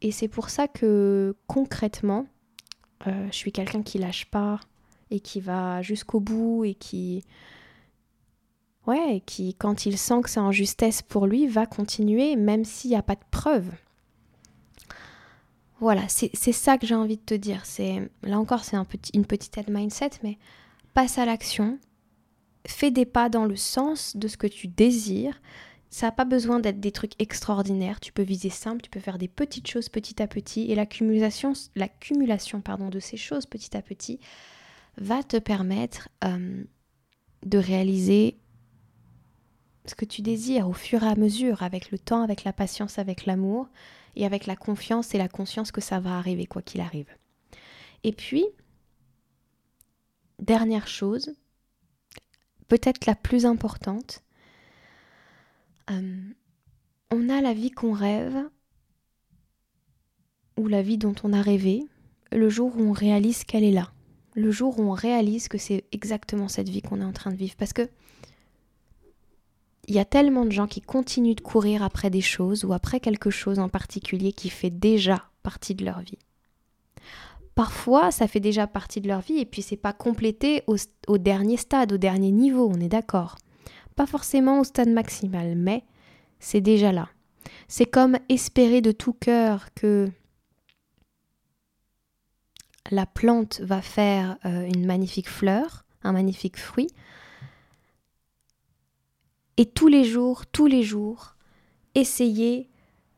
Et 0.00 0.10
c'est 0.10 0.28
pour 0.28 0.50
ça 0.50 0.68
que 0.68 1.36
concrètement, 1.46 2.26
euh, 3.06 3.26
je 3.30 3.36
suis 3.36 3.52
quelqu'un 3.52 3.82
qui 3.82 3.98
lâche 3.98 4.26
pas 4.26 4.58
et 5.10 5.20
qui 5.20 5.40
va 5.40 5.82
jusqu'au 5.82 6.20
bout 6.20 6.64
et 6.64 6.74
qui 6.74 7.24
ouais, 8.86 9.22
qui 9.26 9.54
quand 9.54 9.86
il 9.86 9.96
sent 9.96 10.22
que 10.22 10.30
c'est 10.30 10.40
en 10.40 10.52
justesse 10.52 11.02
pour 11.02 11.26
lui, 11.26 11.46
va 11.46 11.66
continuer 11.66 12.34
même 12.36 12.64
s'il 12.64 12.90
n'y 12.90 12.96
a 12.96 13.02
pas 13.02 13.14
de 13.14 13.24
preuve. 13.30 13.70
Voilà, 15.82 16.06
c'est 16.06 16.52
ça 16.52 16.78
que 16.78 16.86
j'ai 16.86 16.94
envie 16.94 17.16
de 17.16 17.22
te 17.22 17.34
dire. 17.34 17.66
C'est 17.66 18.08
là 18.22 18.38
encore, 18.38 18.62
c'est 18.62 18.76
une 19.14 19.26
petite 19.26 19.58
aide 19.58 19.68
mindset, 19.68 20.10
mais 20.22 20.38
passe 20.94 21.18
à 21.18 21.24
l'action, 21.24 21.76
fais 22.64 22.92
des 22.92 23.04
pas 23.04 23.28
dans 23.28 23.44
le 23.44 23.56
sens 23.56 24.16
de 24.16 24.28
ce 24.28 24.36
que 24.36 24.46
tu 24.46 24.68
désires, 24.68 25.42
ça 25.90 26.06
n'a 26.06 26.12
pas 26.12 26.24
besoin 26.24 26.60
d'être 26.60 26.78
des 26.78 26.92
trucs 26.92 27.20
extraordinaires. 27.20 27.98
Tu 27.98 28.12
peux 28.12 28.22
viser 28.22 28.48
simple, 28.48 28.80
tu 28.80 28.90
peux 28.90 29.00
faire 29.00 29.18
des 29.18 29.26
petites 29.26 29.66
choses 29.66 29.88
petit 29.88 30.22
à 30.22 30.28
petit. 30.28 30.70
Et 30.70 30.76
l'accumulation, 30.76 31.52
l'accumulation 31.74 32.60
pardon, 32.60 32.88
de 32.88 33.00
ces 33.00 33.16
choses 33.16 33.46
petit 33.46 33.76
à 33.76 33.82
petit 33.82 34.20
va 34.98 35.24
te 35.24 35.36
permettre 35.36 36.10
euh, 36.22 36.62
de 37.44 37.58
réaliser 37.58 38.38
ce 39.86 39.96
que 39.96 40.04
tu 40.04 40.22
désires 40.22 40.68
au 40.68 40.74
fur 40.74 41.02
et 41.02 41.08
à 41.08 41.16
mesure, 41.16 41.64
avec 41.64 41.90
le 41.90 41.98
temps, 41.98 42.22
avec 42.22 42.44
la 42.44 42.52
patience, 42.52 43.00
avec 43.00 43.26
l'amour, 43.26 43.68
et 44.16 44.26
avec 44.26 44.46
la 44.46 44.56
confiance 44.56 45.14
et 45.14 45.18
la 45.18 45.28
conscience 45.28 45.72
que 45.72 45.80
ça 45.80 46.00
va 46.00 46.18
arriver, 46.18 46.46
quoi 46.46 46.62
qu'il 46.62 46.80
arrive. 46.80 47.08
Et 48.04 48.12
puis, 48.12 48.44
dernière 50.38 50.88
chose, 50.88 51.34
peut-être 52.68 53.06
la 53.06 53.14
plus 53.14 53.46
importante, 53.46 54.22
euh, 55.90 56.32
on 57.10 57.28
a 57.28 57.40
la 57.40 57.54
vie 57.54 57.70
qu'on 57.70 57.92
rêve 57.92 58.48
ou 60.58 60.68
la 60.68 60.82
vie 60.82 60.98
dont 60.98 61.14
on 61.22 61.32
a 61.32 61.42
rêvé 61.42 61.86
le 62.30 62.48
jour 62.48 62.76
où 62.76 62.80
on 62.80 62.92
réalise 62.92 63.44
qu'elle 63.44 63.64
est 63.64 63.72
là, 63.72 63.92
le 64.34 64.50
jour 64.50 64.78
où 64.78 64.82
on 64.82 64.92
réalise 64.92 65.48
que 65.48 65.58
c'est 65.58 65.84
exactement 65.92 66.48
cette 66.48 66.68
vie 66.68 66.82
qu'on 66.82 67.00
est 67.00 67.04
en 67.04 67.12
train 67.12 67.30
de 67.30 67.36
vivre. 67.36 67.54
Parce 67.56 67.72
que 67.72 67.88
il 69.88 69.94
y 69.94 69.98
a 69.98 70.04
tellement 70.04 70.44
de 70.44 70.52
gens 70.52 70.66
qui 70.66 70.80
continuent 70.80 71.34
de 71.34 71.40
courir 71.40 71.82
après 71.82 72.10
des 72.10 72.20
choses 72.20 72.64
ou 72.64 72.72
après 72.72 73.00
quelque 73.00 73.30
chose 73.30 73.58
en 73.58 73.68
particulier 73.68 74.32
qui 74.32 74.48
fait 74.48 74.70
déjà 74.70 75.28
partie 75.42 75.74
de 75.74 75.84
leur 75.84 76.00
vie. 76.00 76.18
parfois, 77.54 78.10
ça 78.10 78.28
fait 78.28 78.40
déjà 78.40 78.66
partie 78.66 79.00
de 79.00 79.08
leur 79.08 79.20
vie 79.20 79.38
et 79.38 79.44
puis 79.44 79.60
c'est 79.60 79.76
pas 79.76 79.92
complété 79.92 80.62
au, 80.66 80.76
au, 81.06 81.18
dernier 81.18 81.56
stade, 81.56 81.92
au 81.92 81.98
dernier 81.98 82.30
niveau, 82.30 82.70
on 82.72 82.80
est 82.80 82.88
d'accord. 82.88 83.36
Pas 83.94 84.06
forcément 84.06 84.60
au 84.60 84.64
stade 84.64 84.88
maximal, 84.88 85.54
mais 85.56 85.84
c'est 86.38 86.62
déjà 86.62 86.92
là. 86.92 87.08
C'est 87.68 87.86
comme 87.86 88.16
espérer 88.28 88.80
de 88.80 88.92
tout 88.92 89.12
cœur 89.12 89.74
que 89.74 90.10
la 92.90 93.06
plante 93.06 93.60
va 93.60 93.80
faire 93.80 94.36
euh, 94.44 94.66
une 94.66 94.86
magnifique 94.86 95.28
fleur, 95.28 95.84
un 96.02 96.12
magnifique 96.12 96.58
fruit. 96.58 96.88
Et 99.56 99.66
tous 99.66 99.88
les 99.88 100.04
jours, 100.04 100.46
tous 100.46 100.66
les 100.66 100.82
jours, 100.82 101.36
essayer 101.94 102.70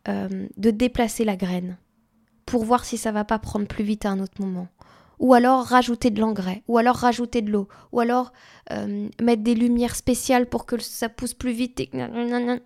euh, 0.08 0.46
de 0.56 0.70
déplacer 0.70 1.24
la 1.24 1.36
graine 1.36 1.78
pour 2.46 2.64
voir 2.64 2.84
si 2.84 2.98
ça 2.98 3.12
va 3.12 3.24
pas 3.24 3.38
prendre 3.38 3.66
plus 3.66 3.84
vite 3.84 4.04
à 4.04 4.10
un 4.10 4.20
autre 4.20 4.40
moment. 4.40 4.68
Ou 5.20 5.32
alors 5.32 5.64
rajouter 5.64 6.10
de 6.10 6.20
l'engrais, 6.20 6.64
ou 6.66 6.76
alors 6.76 6.96
rajouter 6.96 7.40
de 7.40 7.50
l'eau, 7.50 7.68
ou 7.92 8.00
alors 8.00 8.32
euh, 8.72 9.08
mettre 9.22 9.42
des 9.42 9.54
lumières 9.54 9.94
spéciales 9.94 10.46
pour 10.46 10.66
que 10.66 10.78
ça 10.82 11.08
pousse 11.08 11.34
plus 11.34 11.52
vite. 11.52 11.80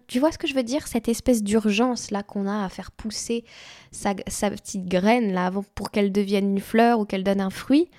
Tu 0.07 0.19
vois 0.19 0.33
ce 0.33 0.39
que 0.39 0.47
je 0.47 0.55
veux 0.55 0.63
dire? 0.63 0.87
Cette 0.87 1.09
espèce 1.09 1.43
d'urgence 1.43 2.11
là 2.11 2.23
qu'on 2.23 2.47
a 2.49 2.65
à 2.65 2.69
faire 2.71 2.91
pousser 2.91 3.45
sa, 3.93 4.15
sa 4.27 4.51
petite 4.51 4.87
graine 4.87 5.33
là 5.33 5.47
avant 5.47 5.65
pour 5.75 5.91
qu'elle 5.91 6.11
devienne 6.11 6.51
une 6.51 6.61
fleur 6.61 7.01
ou 7.01 7.05
qu'elle 7.05 7.23
donne 7.23 7.43
un 7.43 7.51
fruit. 7.51 7.91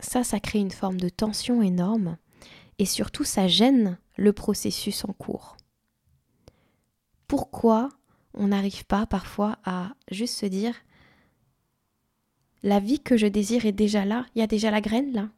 Ça, 0.00 0.24
ça 0.24 0.40
crée 0.40 0.58
une 0.58 0.72
forme 0.72 1.00
de 1.00 1.08
tension 1.08 1.62
énorme. 1.62 2.16
Et 2.80 2.86
surtout, 2.86 3.24
ça 3.24 3.46
gêne 3.46 3.98
le 4.16 4.32
processus 4.32 5.04
en 5.04 5.12
cours. 5.12 5.56
Pourquoi 7.26 7.88
on 8.34 8.48
n'arrive 8.48 8.84
pas 8.84 9.06
parfois 9.06 9.58
à 9.64 9.94
juste 10.10 10.36
se 10.36 10.46
dire 10.46 10.74
la 12.62 12.80
vie 12.80 13.00
que 13.00 13.16
je 13.16 13.26
désire 13.26 13.66
est 13.66 13.72
déjà 13.72 14.04
là, 14.04 14.24
il 14.34 14.40
y 14.40 14.42
a 14.42 14.46
déjà 14.46 14.70
la 14.70 14.80
graine 14.80 15.12
là. 15.12 15.28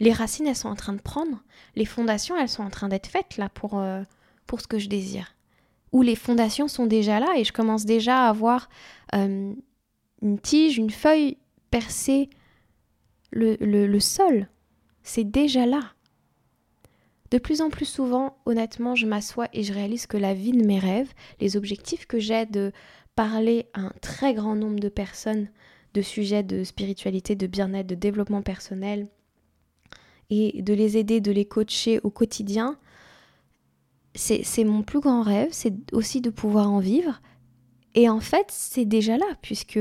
Les 0.00 0.12
racines, 0.12 0.46
elles 0.46 0.56
sont 0.56 0.68
en 0.68 0.74
train 0.74 0.92
de 0.92 1.00
prendre, 1.00 1.42
les 1.76 1.84
fondations, 1.84 2.36
elles 2.36 2.48
sont 2.48 2.62
en 2.62 2.70
train 2.70 2.88
d'être 2.88 3.06
faites 3.06 3.36
là 3.36 3.48
pour, 3.48 3.78
euh, 3.78 4.02
pour 4.46 4.60
ce 4.60 4.66
que 4.66 4.78
je 4.78 4.88
désire. 4.88 5.34
Ou 5.92 6.02
les 6.02 6.16
fondations 6.16 6.66
sont 6.66 6.86
déjà 6.86 7.20
là 7.20 7.34
et 7.36 7.44
je 7.44 7.52
commence 7.52 7.84
déjà 7.84 8.26
à 8.26 8.28
avoir 8.28 8.68
euh, 9.14 9.54
une 10.22 10.38
tige, 10.40 10.78
une 10.78 10.90
feuille 10.90 11.38
percer 11.70 12.28
le, 13.30 13.56
le 13.56 14.00
sol. 14.00 14.48
C'est 15.02 15.24
déjà 15.24 15.66
là. 15.66 15.93
De 17.34 17.40
plus 17.40 17.62
en 17.62 17.68
plus 17.68 17.84
souvent, 17.84 18.36
honnêtement, 18.46 18.94
je 18.94 19.06
m'assois 19.06 19.48
et 19.52 19.64
je 19.64 19.72
réalise 19.72 20.06
que 20.06 20.16
la 20.16 20.34
vie 20.34 20.52
de 20.52 20.64
mes 20.64 20.78
rêves, 20.78 21.12
les 21.40 21.56
objectifs 21.56 22.06
que 22.06 22.20
j'ai 22.20 22.46
de 22.46 22.70
parler 23.16 23.66
à 23.72 23.80
un 23.80 23.92
très 24.00 24.34
grand 24.34 24.54
nombre 24.54 24.78
de 24.78 24.88
personnes 24.88 25.48
de 25.94 26.00
sujets 26.00 26.44
de 26.44 26.62
spiritualité, 26.62 27.34
de 27.34 27.48
bien-être, 27.48 27.88
de 27.88 27.96
développement 27.96 28.42
personnel, 28.42 29.08
et 30.30 30.62
de 30.62 30.74
les 30.74 30.96
aider, 30.96 31.20
de 31.20 31.32
les 31.32 31.44
coacher 31.44 31.98
au 32.04 32.10
quotidien, 32.10 32.78
c'est 34.14 34.62
mon 34.62 34.84
plus 34.84 35.00
grand 35.00 35.22
rêve, 35.22 35.48
c'est 35.50 35.74
aussi 35.92 36.20
de 36.20 36.30
pouvoir 36.30 36.70
en 36.70 36.78
vivre. 36.78 37.20
Et 37.96 38.08
en 38.08 38.20
fait, 38.20 38.46
c'est 38.48 38.84
déjà 38.84 39.18
là, 39.18 39.26
puisque 39.42 39.80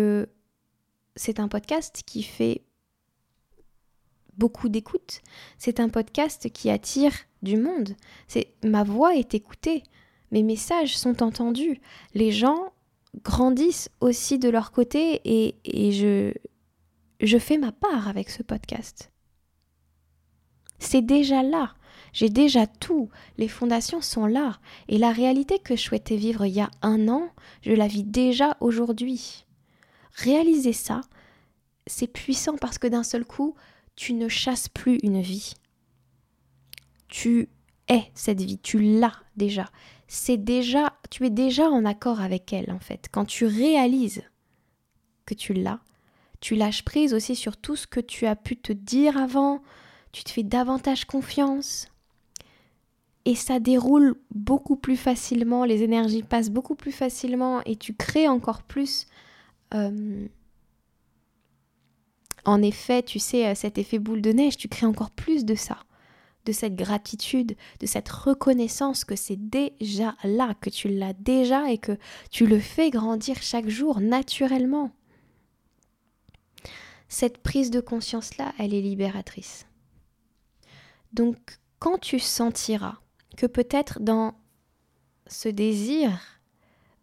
c'est 1.15 1.39
un 1.39 1.47
podcast 1.47 2.01
qui 2.03 2.23
fait 2.23 2.63
beaucoup 4.37 4.69
d'écoute. 4.69 5.21
C'est 5.57 5.79
un 5.79 5.89
podcast 5.89 6.51
qui 6.51 6.69
attire 6.69 7.13
du 7.41 7.57
monde. 7.57 7.95
C'est 8.27 8.53
ma 8.63 8.83
voix 8.83 9.15
est 9.15 9.33
écoutée, 9.33 9.83
mes 10.31 10.43
messages 10.43 10.97
sont 10.97 11.21
entendus. 11.21 11.79
Les 12.13 12.31
gens 12.31 12.73
grandissent 13.23 13.89
aussi 14.01 14.39
de 14.39 14.49
leur 14.49 14.71
côté 14.71 15.21
et, 15.25 15.91
je, 15.91 16.33
je 17.19 17.37
fais 17.37 17.57
ma 17.57 17.71
part 17.71 18.07
avec 18.07 18.29
ce 18.29 18.41
podcast. 18.41 19.11
C'est 20.79 21.03
déjà 21.03 21.43
là. 21.43 21.75
J'ai 22.11 22.29
déjà 22.29 22.67
tout. 22.67 23.09
Les 23.37 23.47
fondations 23.47 24.01
sont 24.01 24.25
là. 24.25 24.59
Et 24.87 24.97
la 24.97 25.11
réalité 25.11 25.59
que 25.59 25.75
je 25.75 25.81
souhaitais 25.81 26.15
vivre 26.15 26.45
il 26.45 26.53
y 26.53 26.61
a 26.61 26.71
un 26.81 27.07
an, 27.07 27.29
je 27.61 27.71
la 27.71 27.87
vis 27.87 28.03
déjà 28.03 28.57
aujourd'hui. 28.59 29.45
Réaliser 30.15 30.73
ça, 30.73 31.01
c'est 31.87 32.07
puissant 32.07 32.57
parce 32.57 32.77
que 32.77 32.87
d'un 32.87 33.03
seul 33.03 33.25
coup, 33.25 33.55
tu 33.95 34.13
ne 34.13 34.27
chasses 34.27 34.69
plus 34.69 34.97
une 35.03 35.21
vie. 35.21 35.53
Tu 37.07 37.49
es 37.87 38.03
cette 38.13 38.41
vie, 38.41 38.57
tu 38.59 38.79
l'as 38.79 39.15
déjà. 39.37 39.69
C'est 40.07 40.37
déjà, 40.37 40.93
tu 41.09 41.25
es 41.25 41.29
déjà 41.29 41.69
en 41.69 41.85
accord 41.85 42.21
avec 42.21 42.53
elle 42.53 42.71
en 42.71 42.79
fait. 42.79 43.07
Quand 43.11 43.25
tu 43.25 43.45
réalises 43.45 44.23
que 45.25 45.33
tu 45.33 45.53
l'as, 45.53 45.79
tu 46.39 46.55
lâches 46.55 46.83
prise 46.83 47.13
aussi 47.13 47.35
sur 47.35 47.57
tout 47.57 47.75
ce 47.75 47.87
que 47.87 47.99
tu 47.99 48.25
as 48.25 48.35
pu 48.35 48.57
te 48.57 48.73
dire 48.73 49.17
avant, 49.17 49.61
tu 50.11 50.23
te 50.23 50.29
fais 50.29 50.43
davantage 50.43 51.05
confiance. 51.05 51.87
Et 53.25 53.35
ça 53.35 53.59
déroule 53.61 54.15
beaucoup 54.31 54.75
plus 54.75 54.97
facilement, 54.97 55.63
les 55.63 55.81
énergies 55.81 56.23
passent 56.23 56.49
beaucoup 56.49 56.75
plus 56.75 56.91
facilement 56.91 57.61
et 57.63 57.77
tu 57.77 57.93
crées 57.93 58.27
encore 58.27 58.63
plus 58.63 59.05
euh, 59.73 60.27
en 62.45 62.61
effet, 62.61 63.03
tu 63.03 63.19
sais, 63.19 63.47
euh, 63.47 63.55
cet 63.55 63.77
effet 63.77 63.99
boule 63.99 64.21
de 64.21 64.31
neige, 64.31 64.57
tu 64.57 64.67
crées 64.67 64.85
encore 64.85 65.11
plus 65.11 65.45
de 65.45 65.55
ça, 65.55 65.79
de 66.45 66.51
cette 66.51 66.75
gratitude, 66.75 67.55
de 67.79 67.85
cette 67.85 68.09
reconnaissance 68.09 69.05
que 69.05 69.15
c'est 69.15 69.37
déjà 69.37 70.15
là, 70.23 70.53
que 70.59 70.69
tu 70.69 70.89
l'as 70.89 71.13
déjà 71.13 71.71
et 71.71 71.77
que 71.77 71.97
tu 72.31 72.45
le 72.45 72.59
fais 72.59 72.89
grandir 72.89 73.41
chaque 73.41 73.69
jour 73.69 74.01
naturellement. 74.01 74.91
Cette 77.07 77.37
prise 77.37 77.71
de 77.71 77.79
conscience-là, 77.79 78.53
elle 78.57 78.73
est 78.73 78.81
libératrice. 78.81 79.67
Donc, 81.13 81.59
quand 81.79 81.99
tu 81.99 82.19
sentiras 82.19 82.97
que 83.37 83.45
peut-être 83.45 83.99
dans 83.99 84.33
ce 85.27 85.47
désir 85.47 86.39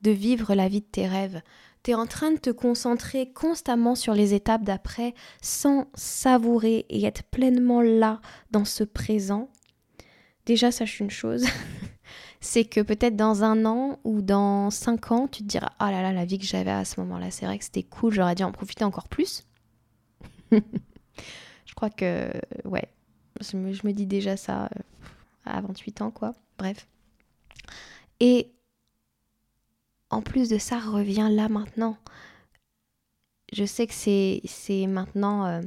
de 0.02 0.10
vivre 0.10 0.54
la 0.54 0.68
vie 0.68 0.80
de 0.80 0.86
tes 0.86 1.06
rêves, 1.06 1.42
tu 1.82 1.92
es 1.92 1.94
en 1.94 2.06
train 2.06 2.32
de 2.32 2.38
te 2.38 2.50
concentrer 2.50 3.32
constamment 3.32 3.94
sur 3.94 4.14
les 4.14 4.34
étapes 4.34 4.62
d'après 4.62 5.14
sans 5.40 5.88
savourer 5.94 6.86
et 6.88 7.04
être 7.04 7.22
pleinement 7.24 7.82
là 7.82 8.20
dans 8.50 8.64
ce 8.64 8.84
présent, 8.84 9.50
déjà 10.46 10.70
sache 10.70 11.00
une 11.00 11.10
chose, 11.10 11.46
c'est 12.40 12.64
que 12.64 12.80
peut-être 12.80 13.16
dans 13.16 13.44
un 13.44 13.64
an 13.64 13.98
ou 14.04 14.22
dans 14.22 14.70
cinq 14.70 15.12
ans, 15.12 15.28
tu 15.28 15.42
te 15.42 15.48
diras 15.48 15.72
Ah 15.78 15.90
là 15.90 16.02
là, 16.02 16.12
la 16.12 16.24
vie 16.24 16.38
que 16.38 16.46
j'avais 16.46 16.70
à 16.70 16.84
ce 16.84 17.00
moment-là, 17.00 17.30
c'est 17.30 17.46
vrai 17.46 17.58
que 17.58 17.64
c'était 17.64 17.82
cool, 17.82 18.12
j'aurais 18.12 18.34
dû 18.34 18.42
en 18.42 18.52
profiter 18.52 18.84
encore 18.84 19.08
plus. 19.08 19.46
je 20.52 21.74
crois 21.74 21.90
que, 21.90 22.30
ouais, 22.64 22.88
je 23.40 23.56
me, 23.56 23.72
je 23.72 23.86
me 23.86 23.92
dis 23.92 24.06
déjà 24.06 24.36
ça 24.36 24.64
euh, 24.64 24.68
à 25.44 25.60
28 25.60 26.02
ans, 26.02 26.10
quoi. 26.10 26.34
Bref. 26.58 26.86
Et 28.20 28.52
en 30.10 30.22
plus 30.22 30.48
de 30.48 30.58
ça, 30.58 30.78
reviens 30.78 31.30
là 31.30 31.48
maintenant. 31.48 31.96
Je 33.52 33.64
sais 33.64 33.86
que 33.86 33.94
c'est 33.94 34.86
maintenant 34.86 35.46
euh, 35.46 35.60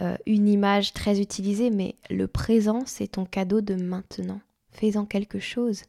euh, 0.00 0.16
une 0.26 0.48
image 0.48 0.92
très 0.92 1.20
utilisée, 1.20 1.70
mais 1.70 1.96
le 2.10 2.26
présent, 2.26 2.82
c'est 2.86 3.08
ton 3.08 3.24
cadeau 3.24 3.60
de 3.60 3.74
maintenant. 3.74 4.40
Fais-en 4.70 5.06
quelque 5.06 5.38
chose. 5.38 5.82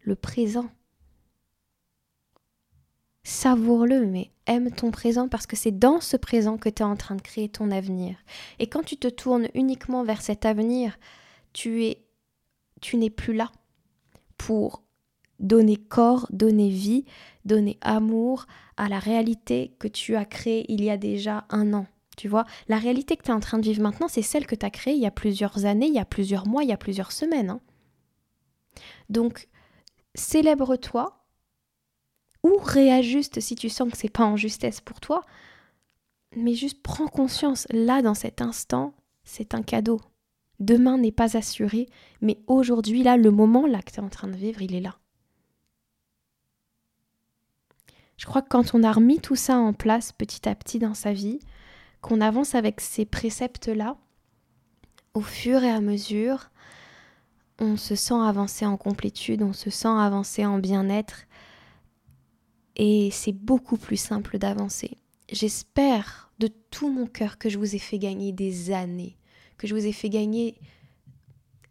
Le 0.00 0.16
présent. 0.16 0.68
Savoure-le, 3.24 4.06
mais 4.06 4.32
aime 4.46 4.72
ton 4.72 4.90
présent 4.90 5.28
parce 5.28 5.46
que 5.46 5.54
c'est 5.54 5.78
dans 5.78 6.00
ce 6.00 6.16
présent 6.16 6.58
que 6.58 6.68
tu 6.68 6.82
es 6.82 6.84
en 6.84 6.96
train 6.96 7.14
de 7.14 7.22
créer 7.22 7.48
ton 7.48 7.70
avenir. 7.70 8.16
Et 8.58 8.66
quand 8.66 8.82
tu 8.82 8.96
te 8.96 9.06
tournes 9.06 9.48
uniquement 9.54 10.02
vers 10.02 10.22
cet 10.22 10.44
avenir, 10.44 10.98
tu 11.52 11.84
es 11.84 11.98
tu 12.80 12.96
n'es 12.96 13.10
plus 13.10 13.32
là 13.32 13.52
pour 14.36 14.81
donner 15.42 15.76
corps, 15.76 16.26
donner 16.30 16.70
vie, 16.70 17.04
donner 17.44 17.76
amour 17.82 18.46
à 18.76 18.88
la 18.88 18.98
réalité 18.98 19.74
que 19.78 19.88
tu 19.88 20.16
as 20.16 20.24
créée 20.24 20.64
il 20.72 20.82
y 20.82 20.90
a 20.90 20.96
déjà 20.96 21.44
un 21.50 21.74
an. 21.74 21.86
Tu 22.16 22.28
vois, 22.28 22.44
la 22.68 22.78
réalité 22.78 23.16
que 23.16 23.22
tu 23.22 23.30
es 23.30 23.34
en 23.34 23.40
train 23.40 23.58
de 23.58 23.64
vivre 23.64 23.82
maintenant, 23.82 24.08
c'est 24.08 24.22
celle 24.22 24.46
que 24.46 24.54
tu 24.54 24.64
as 24.64 24.70
créée 24.70 24.94
il 24.94 25.00
y 25.00 25.06
a 25.06 25.10
plusieurs 25.10 25.64
années, 25.64 25.86
il 25.86 25.94
y 25.94 25.98
a 25.98 26.04
plusieurs 26.04 26.46
mois, 26.46 26.62
il 26.62 26.68
y 26.68 26.72
a 26.72 26.78
plusieurs 26.78 27.12
semaines. 27.12 27.50
Hein. 27.50 27.60
Donc, 29.08 29.48
célèbre-toi 30.14 31.24
ou 32.42 32.56
réajuste 32.62 33.40
si 33.40 33.54
tu 33.54 33.68
sens 33.68 33.90
que 33.90 33.96
c'est 33.96 34.12
pas 34.12 34.24
en 34.24 34.36
justesse 34.36 34.80
pour 34.80 35.00
toi, 35.00 35.22
mais 36.36 36.54
juste 36.54 36.82
prends 36.82 37.08
conscience, 37.08 37.66
là, 37.70 38.02
dans 38.02 38.14
cet 38.14 38.40
instant, 38.40 38.94
c'est 39.24 39.54
un 39.54 39.62
cadeau. 39.62 40.00
Demain 40.60 40.98
n'est 40.98 41.12
pas 41.12 41.36
assuré, 41.36 41.88
mais 42.20 42.38
aujourd'hui, 42.46 43.02
là, 43.02 43.16
le 43.16 43.30
moment 43.30 43.66
là 43.66 43.82
que 43.82 43.90
tu 43.90 44.00
es 44.00 44.02
en 44.02 44.08
train 44.08 44.28
de 44.28 44.36
vivre, 44.36 44.62
il 44.62 44.74
est 44.74 44.80
là. 44.80 44.98
Je 48.22 48.26
crois 48.28 48.40
que 48.40 48.50
quand 48.50 48.72
on 48.76 48.84
a 48.84 48.92
remis 48.92 49.18
tout 49.18 49.34
ça 49.34 49.58
en 49.58 49.72
place 49.72 50.12
petit 50.12 50.48
à 50.48 50.54
petit 50.54 50.78
dans 50.78 50.94
sa 50.94 51.12
vie, 51.12 51.40
qu'on 52.02 52.20
avance 52.20 52.54
avec 52.54 52.80
ces 52.80 53.04
préceptes-là, 53.04 53.96
au 55.14 55.22
fur 55.22 55.64
et 55.64 55.70
à 55.70 55.80
mesure, 55.80 56.52
on 57.58 57.76
se 57.76 57.96
sent 57.96 58.14
avancer 58.14 58.64
en 58.64 58.76
complétude, 58.76 59.42
on 59.42 59.52
se 59.52 59.70
sent 59.70 59.88
avancer 59.88 60.46
en 60.46 60.60
bien-être, 60.60 61.24
et 62.76 63.10
c'est 63.10 63.32
beaucoup 63.32 63.76
plus 63.76 63.96
simple 63.96 64.38
d'avancer. 64.38 64.98
J'espère 65.28 66.30
de 66.38 66.46
tout 66.70 66.92
mon 66.92 67.08
cœur 67.08 67.38
que 67.38 67.48
je 67.48 67.58
vous 67.58 67.74
ai 67.74 67.80
fait 67.80 67.98
gagner 67.98 68.30
des 68.30 68.70
années, 68.70 69.16
que 69.58 69.66
je 69.66 69.74
vous 69.74 69.84
ai 69.84 69.92
fait 69.92 70.10
gagner 70.10 70.60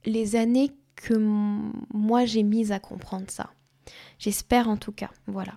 les 0.04 0.36
années 0.36 0.74
que 0.98 1.14
moi 1.94 2.26
j'ai 2.26 2.44
mises 2.44 2.74
à 2.74 2.82
comprendre 2.82 3.32
ça. 3.32 3.52
J'espère 4.20 4.68
en 4.68 4.76
tout 4.76 4.92
cas, 4.92 5.12
voilà, 5.28 5.54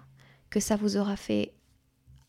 que 0.55 0.61
ça 0.61 0.77
vous 0.77 0.97
aura 0.97 1.17
fait 1.17 1.53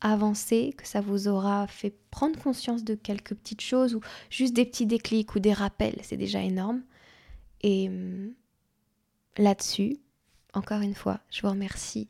avancer, 0.00 0.74
que 0.76 0.84
ça 0.84 1.00
vous 1.00 1.28
aura 1.28 1.68
fait 1.68 1.94
prendre 2.10 2.36
conscience 2.36 2.82
de 2.82 2.96
quelques 2.96 3.36
petites 3.36 3.60
choses 3.60 3.94
ou 3.94 4.00
juste 4.30 4.52
des 4.52 4.64
petits 4.64 4.84
déclics 4.84 5.36
ou 5.36 5.38
des 5.38 5.52
rappels, 5.52 5.94
c'est 6.02 6.16
déjà 6.16 6.42
énorme. 6.42 6.82
Et 7.62 7.88
hum, 7.88 8.32
là-dessus, 9.38 9.98
encore 10.54 10.80
une 10.80 10.96
fois, 10.96 11.20
je 11.30 11.42
vous 11.42 11.50
remercie 11.50 12.08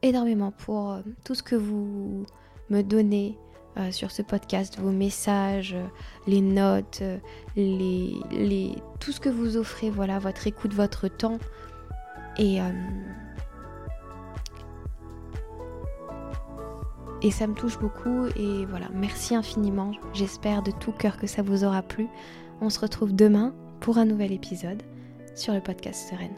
énormément 0.00 0.50
pour 0.50 0.92
euh, 0.92 1.02
tout 1.26 1.34
ce 1.34 1.42
que 1.42 1.56
vous 1.56 2.24
me 2.70 2.80
donnez 2.80 3.36
euh, 3.76 3.92
sur 3.92 4.12
ce 4.12 4.22
podcast, 4.22 4.78
vos 4.78 4.92
messages, 4.92 5.74
euh, 5.74 5.86
les 6.26 6.40
notes, 6.40 7.02
tout 8.98 9.12
ce 9.12 9.20
que 9.20 9.28
vous 9.28 9.58
offrez, 9.58 9.90
voilà, 9.90 10.18
votre 10.18 10.46
écoute, 10.46 10.72
votre 10.72 11.08
temps. 11.08 11.38
Et, 12.38 12.60
et 17.24 17.30
ça 17.30 17.46
me 17.46 17.54
touche 17.54 17.78
beaucoup. 17.78 18.26
Et 18.36 18.66
voilà, 18.66 18.86
merci 18.94 19.34
infiniment. 19.34 19.92
J'espère 20.12 20.62
de 20.62 20.70
tout 20.70 20.92
cœur 20.92 21.16
que 21.16 21.26
ça 21.26 21.42
vous 21.42 21.64
aura 21.64 21.82
plu. 21.82 22.06
On 22.60 22.70
se 22.70 22.78
retrouve 22.78 23.14
demain 23.14 23.52
pour 23.80 23.98
un 23.98 24.04
nouvel 24.04 24.30
épisode 24.30 24.82
sur 25.34 25.54
le 25.54 25.60
podcast 25.60 26.08
Sereine. 26.08 26.36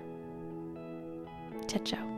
Ciao 1.69 1.83
ciao 1.85 2.16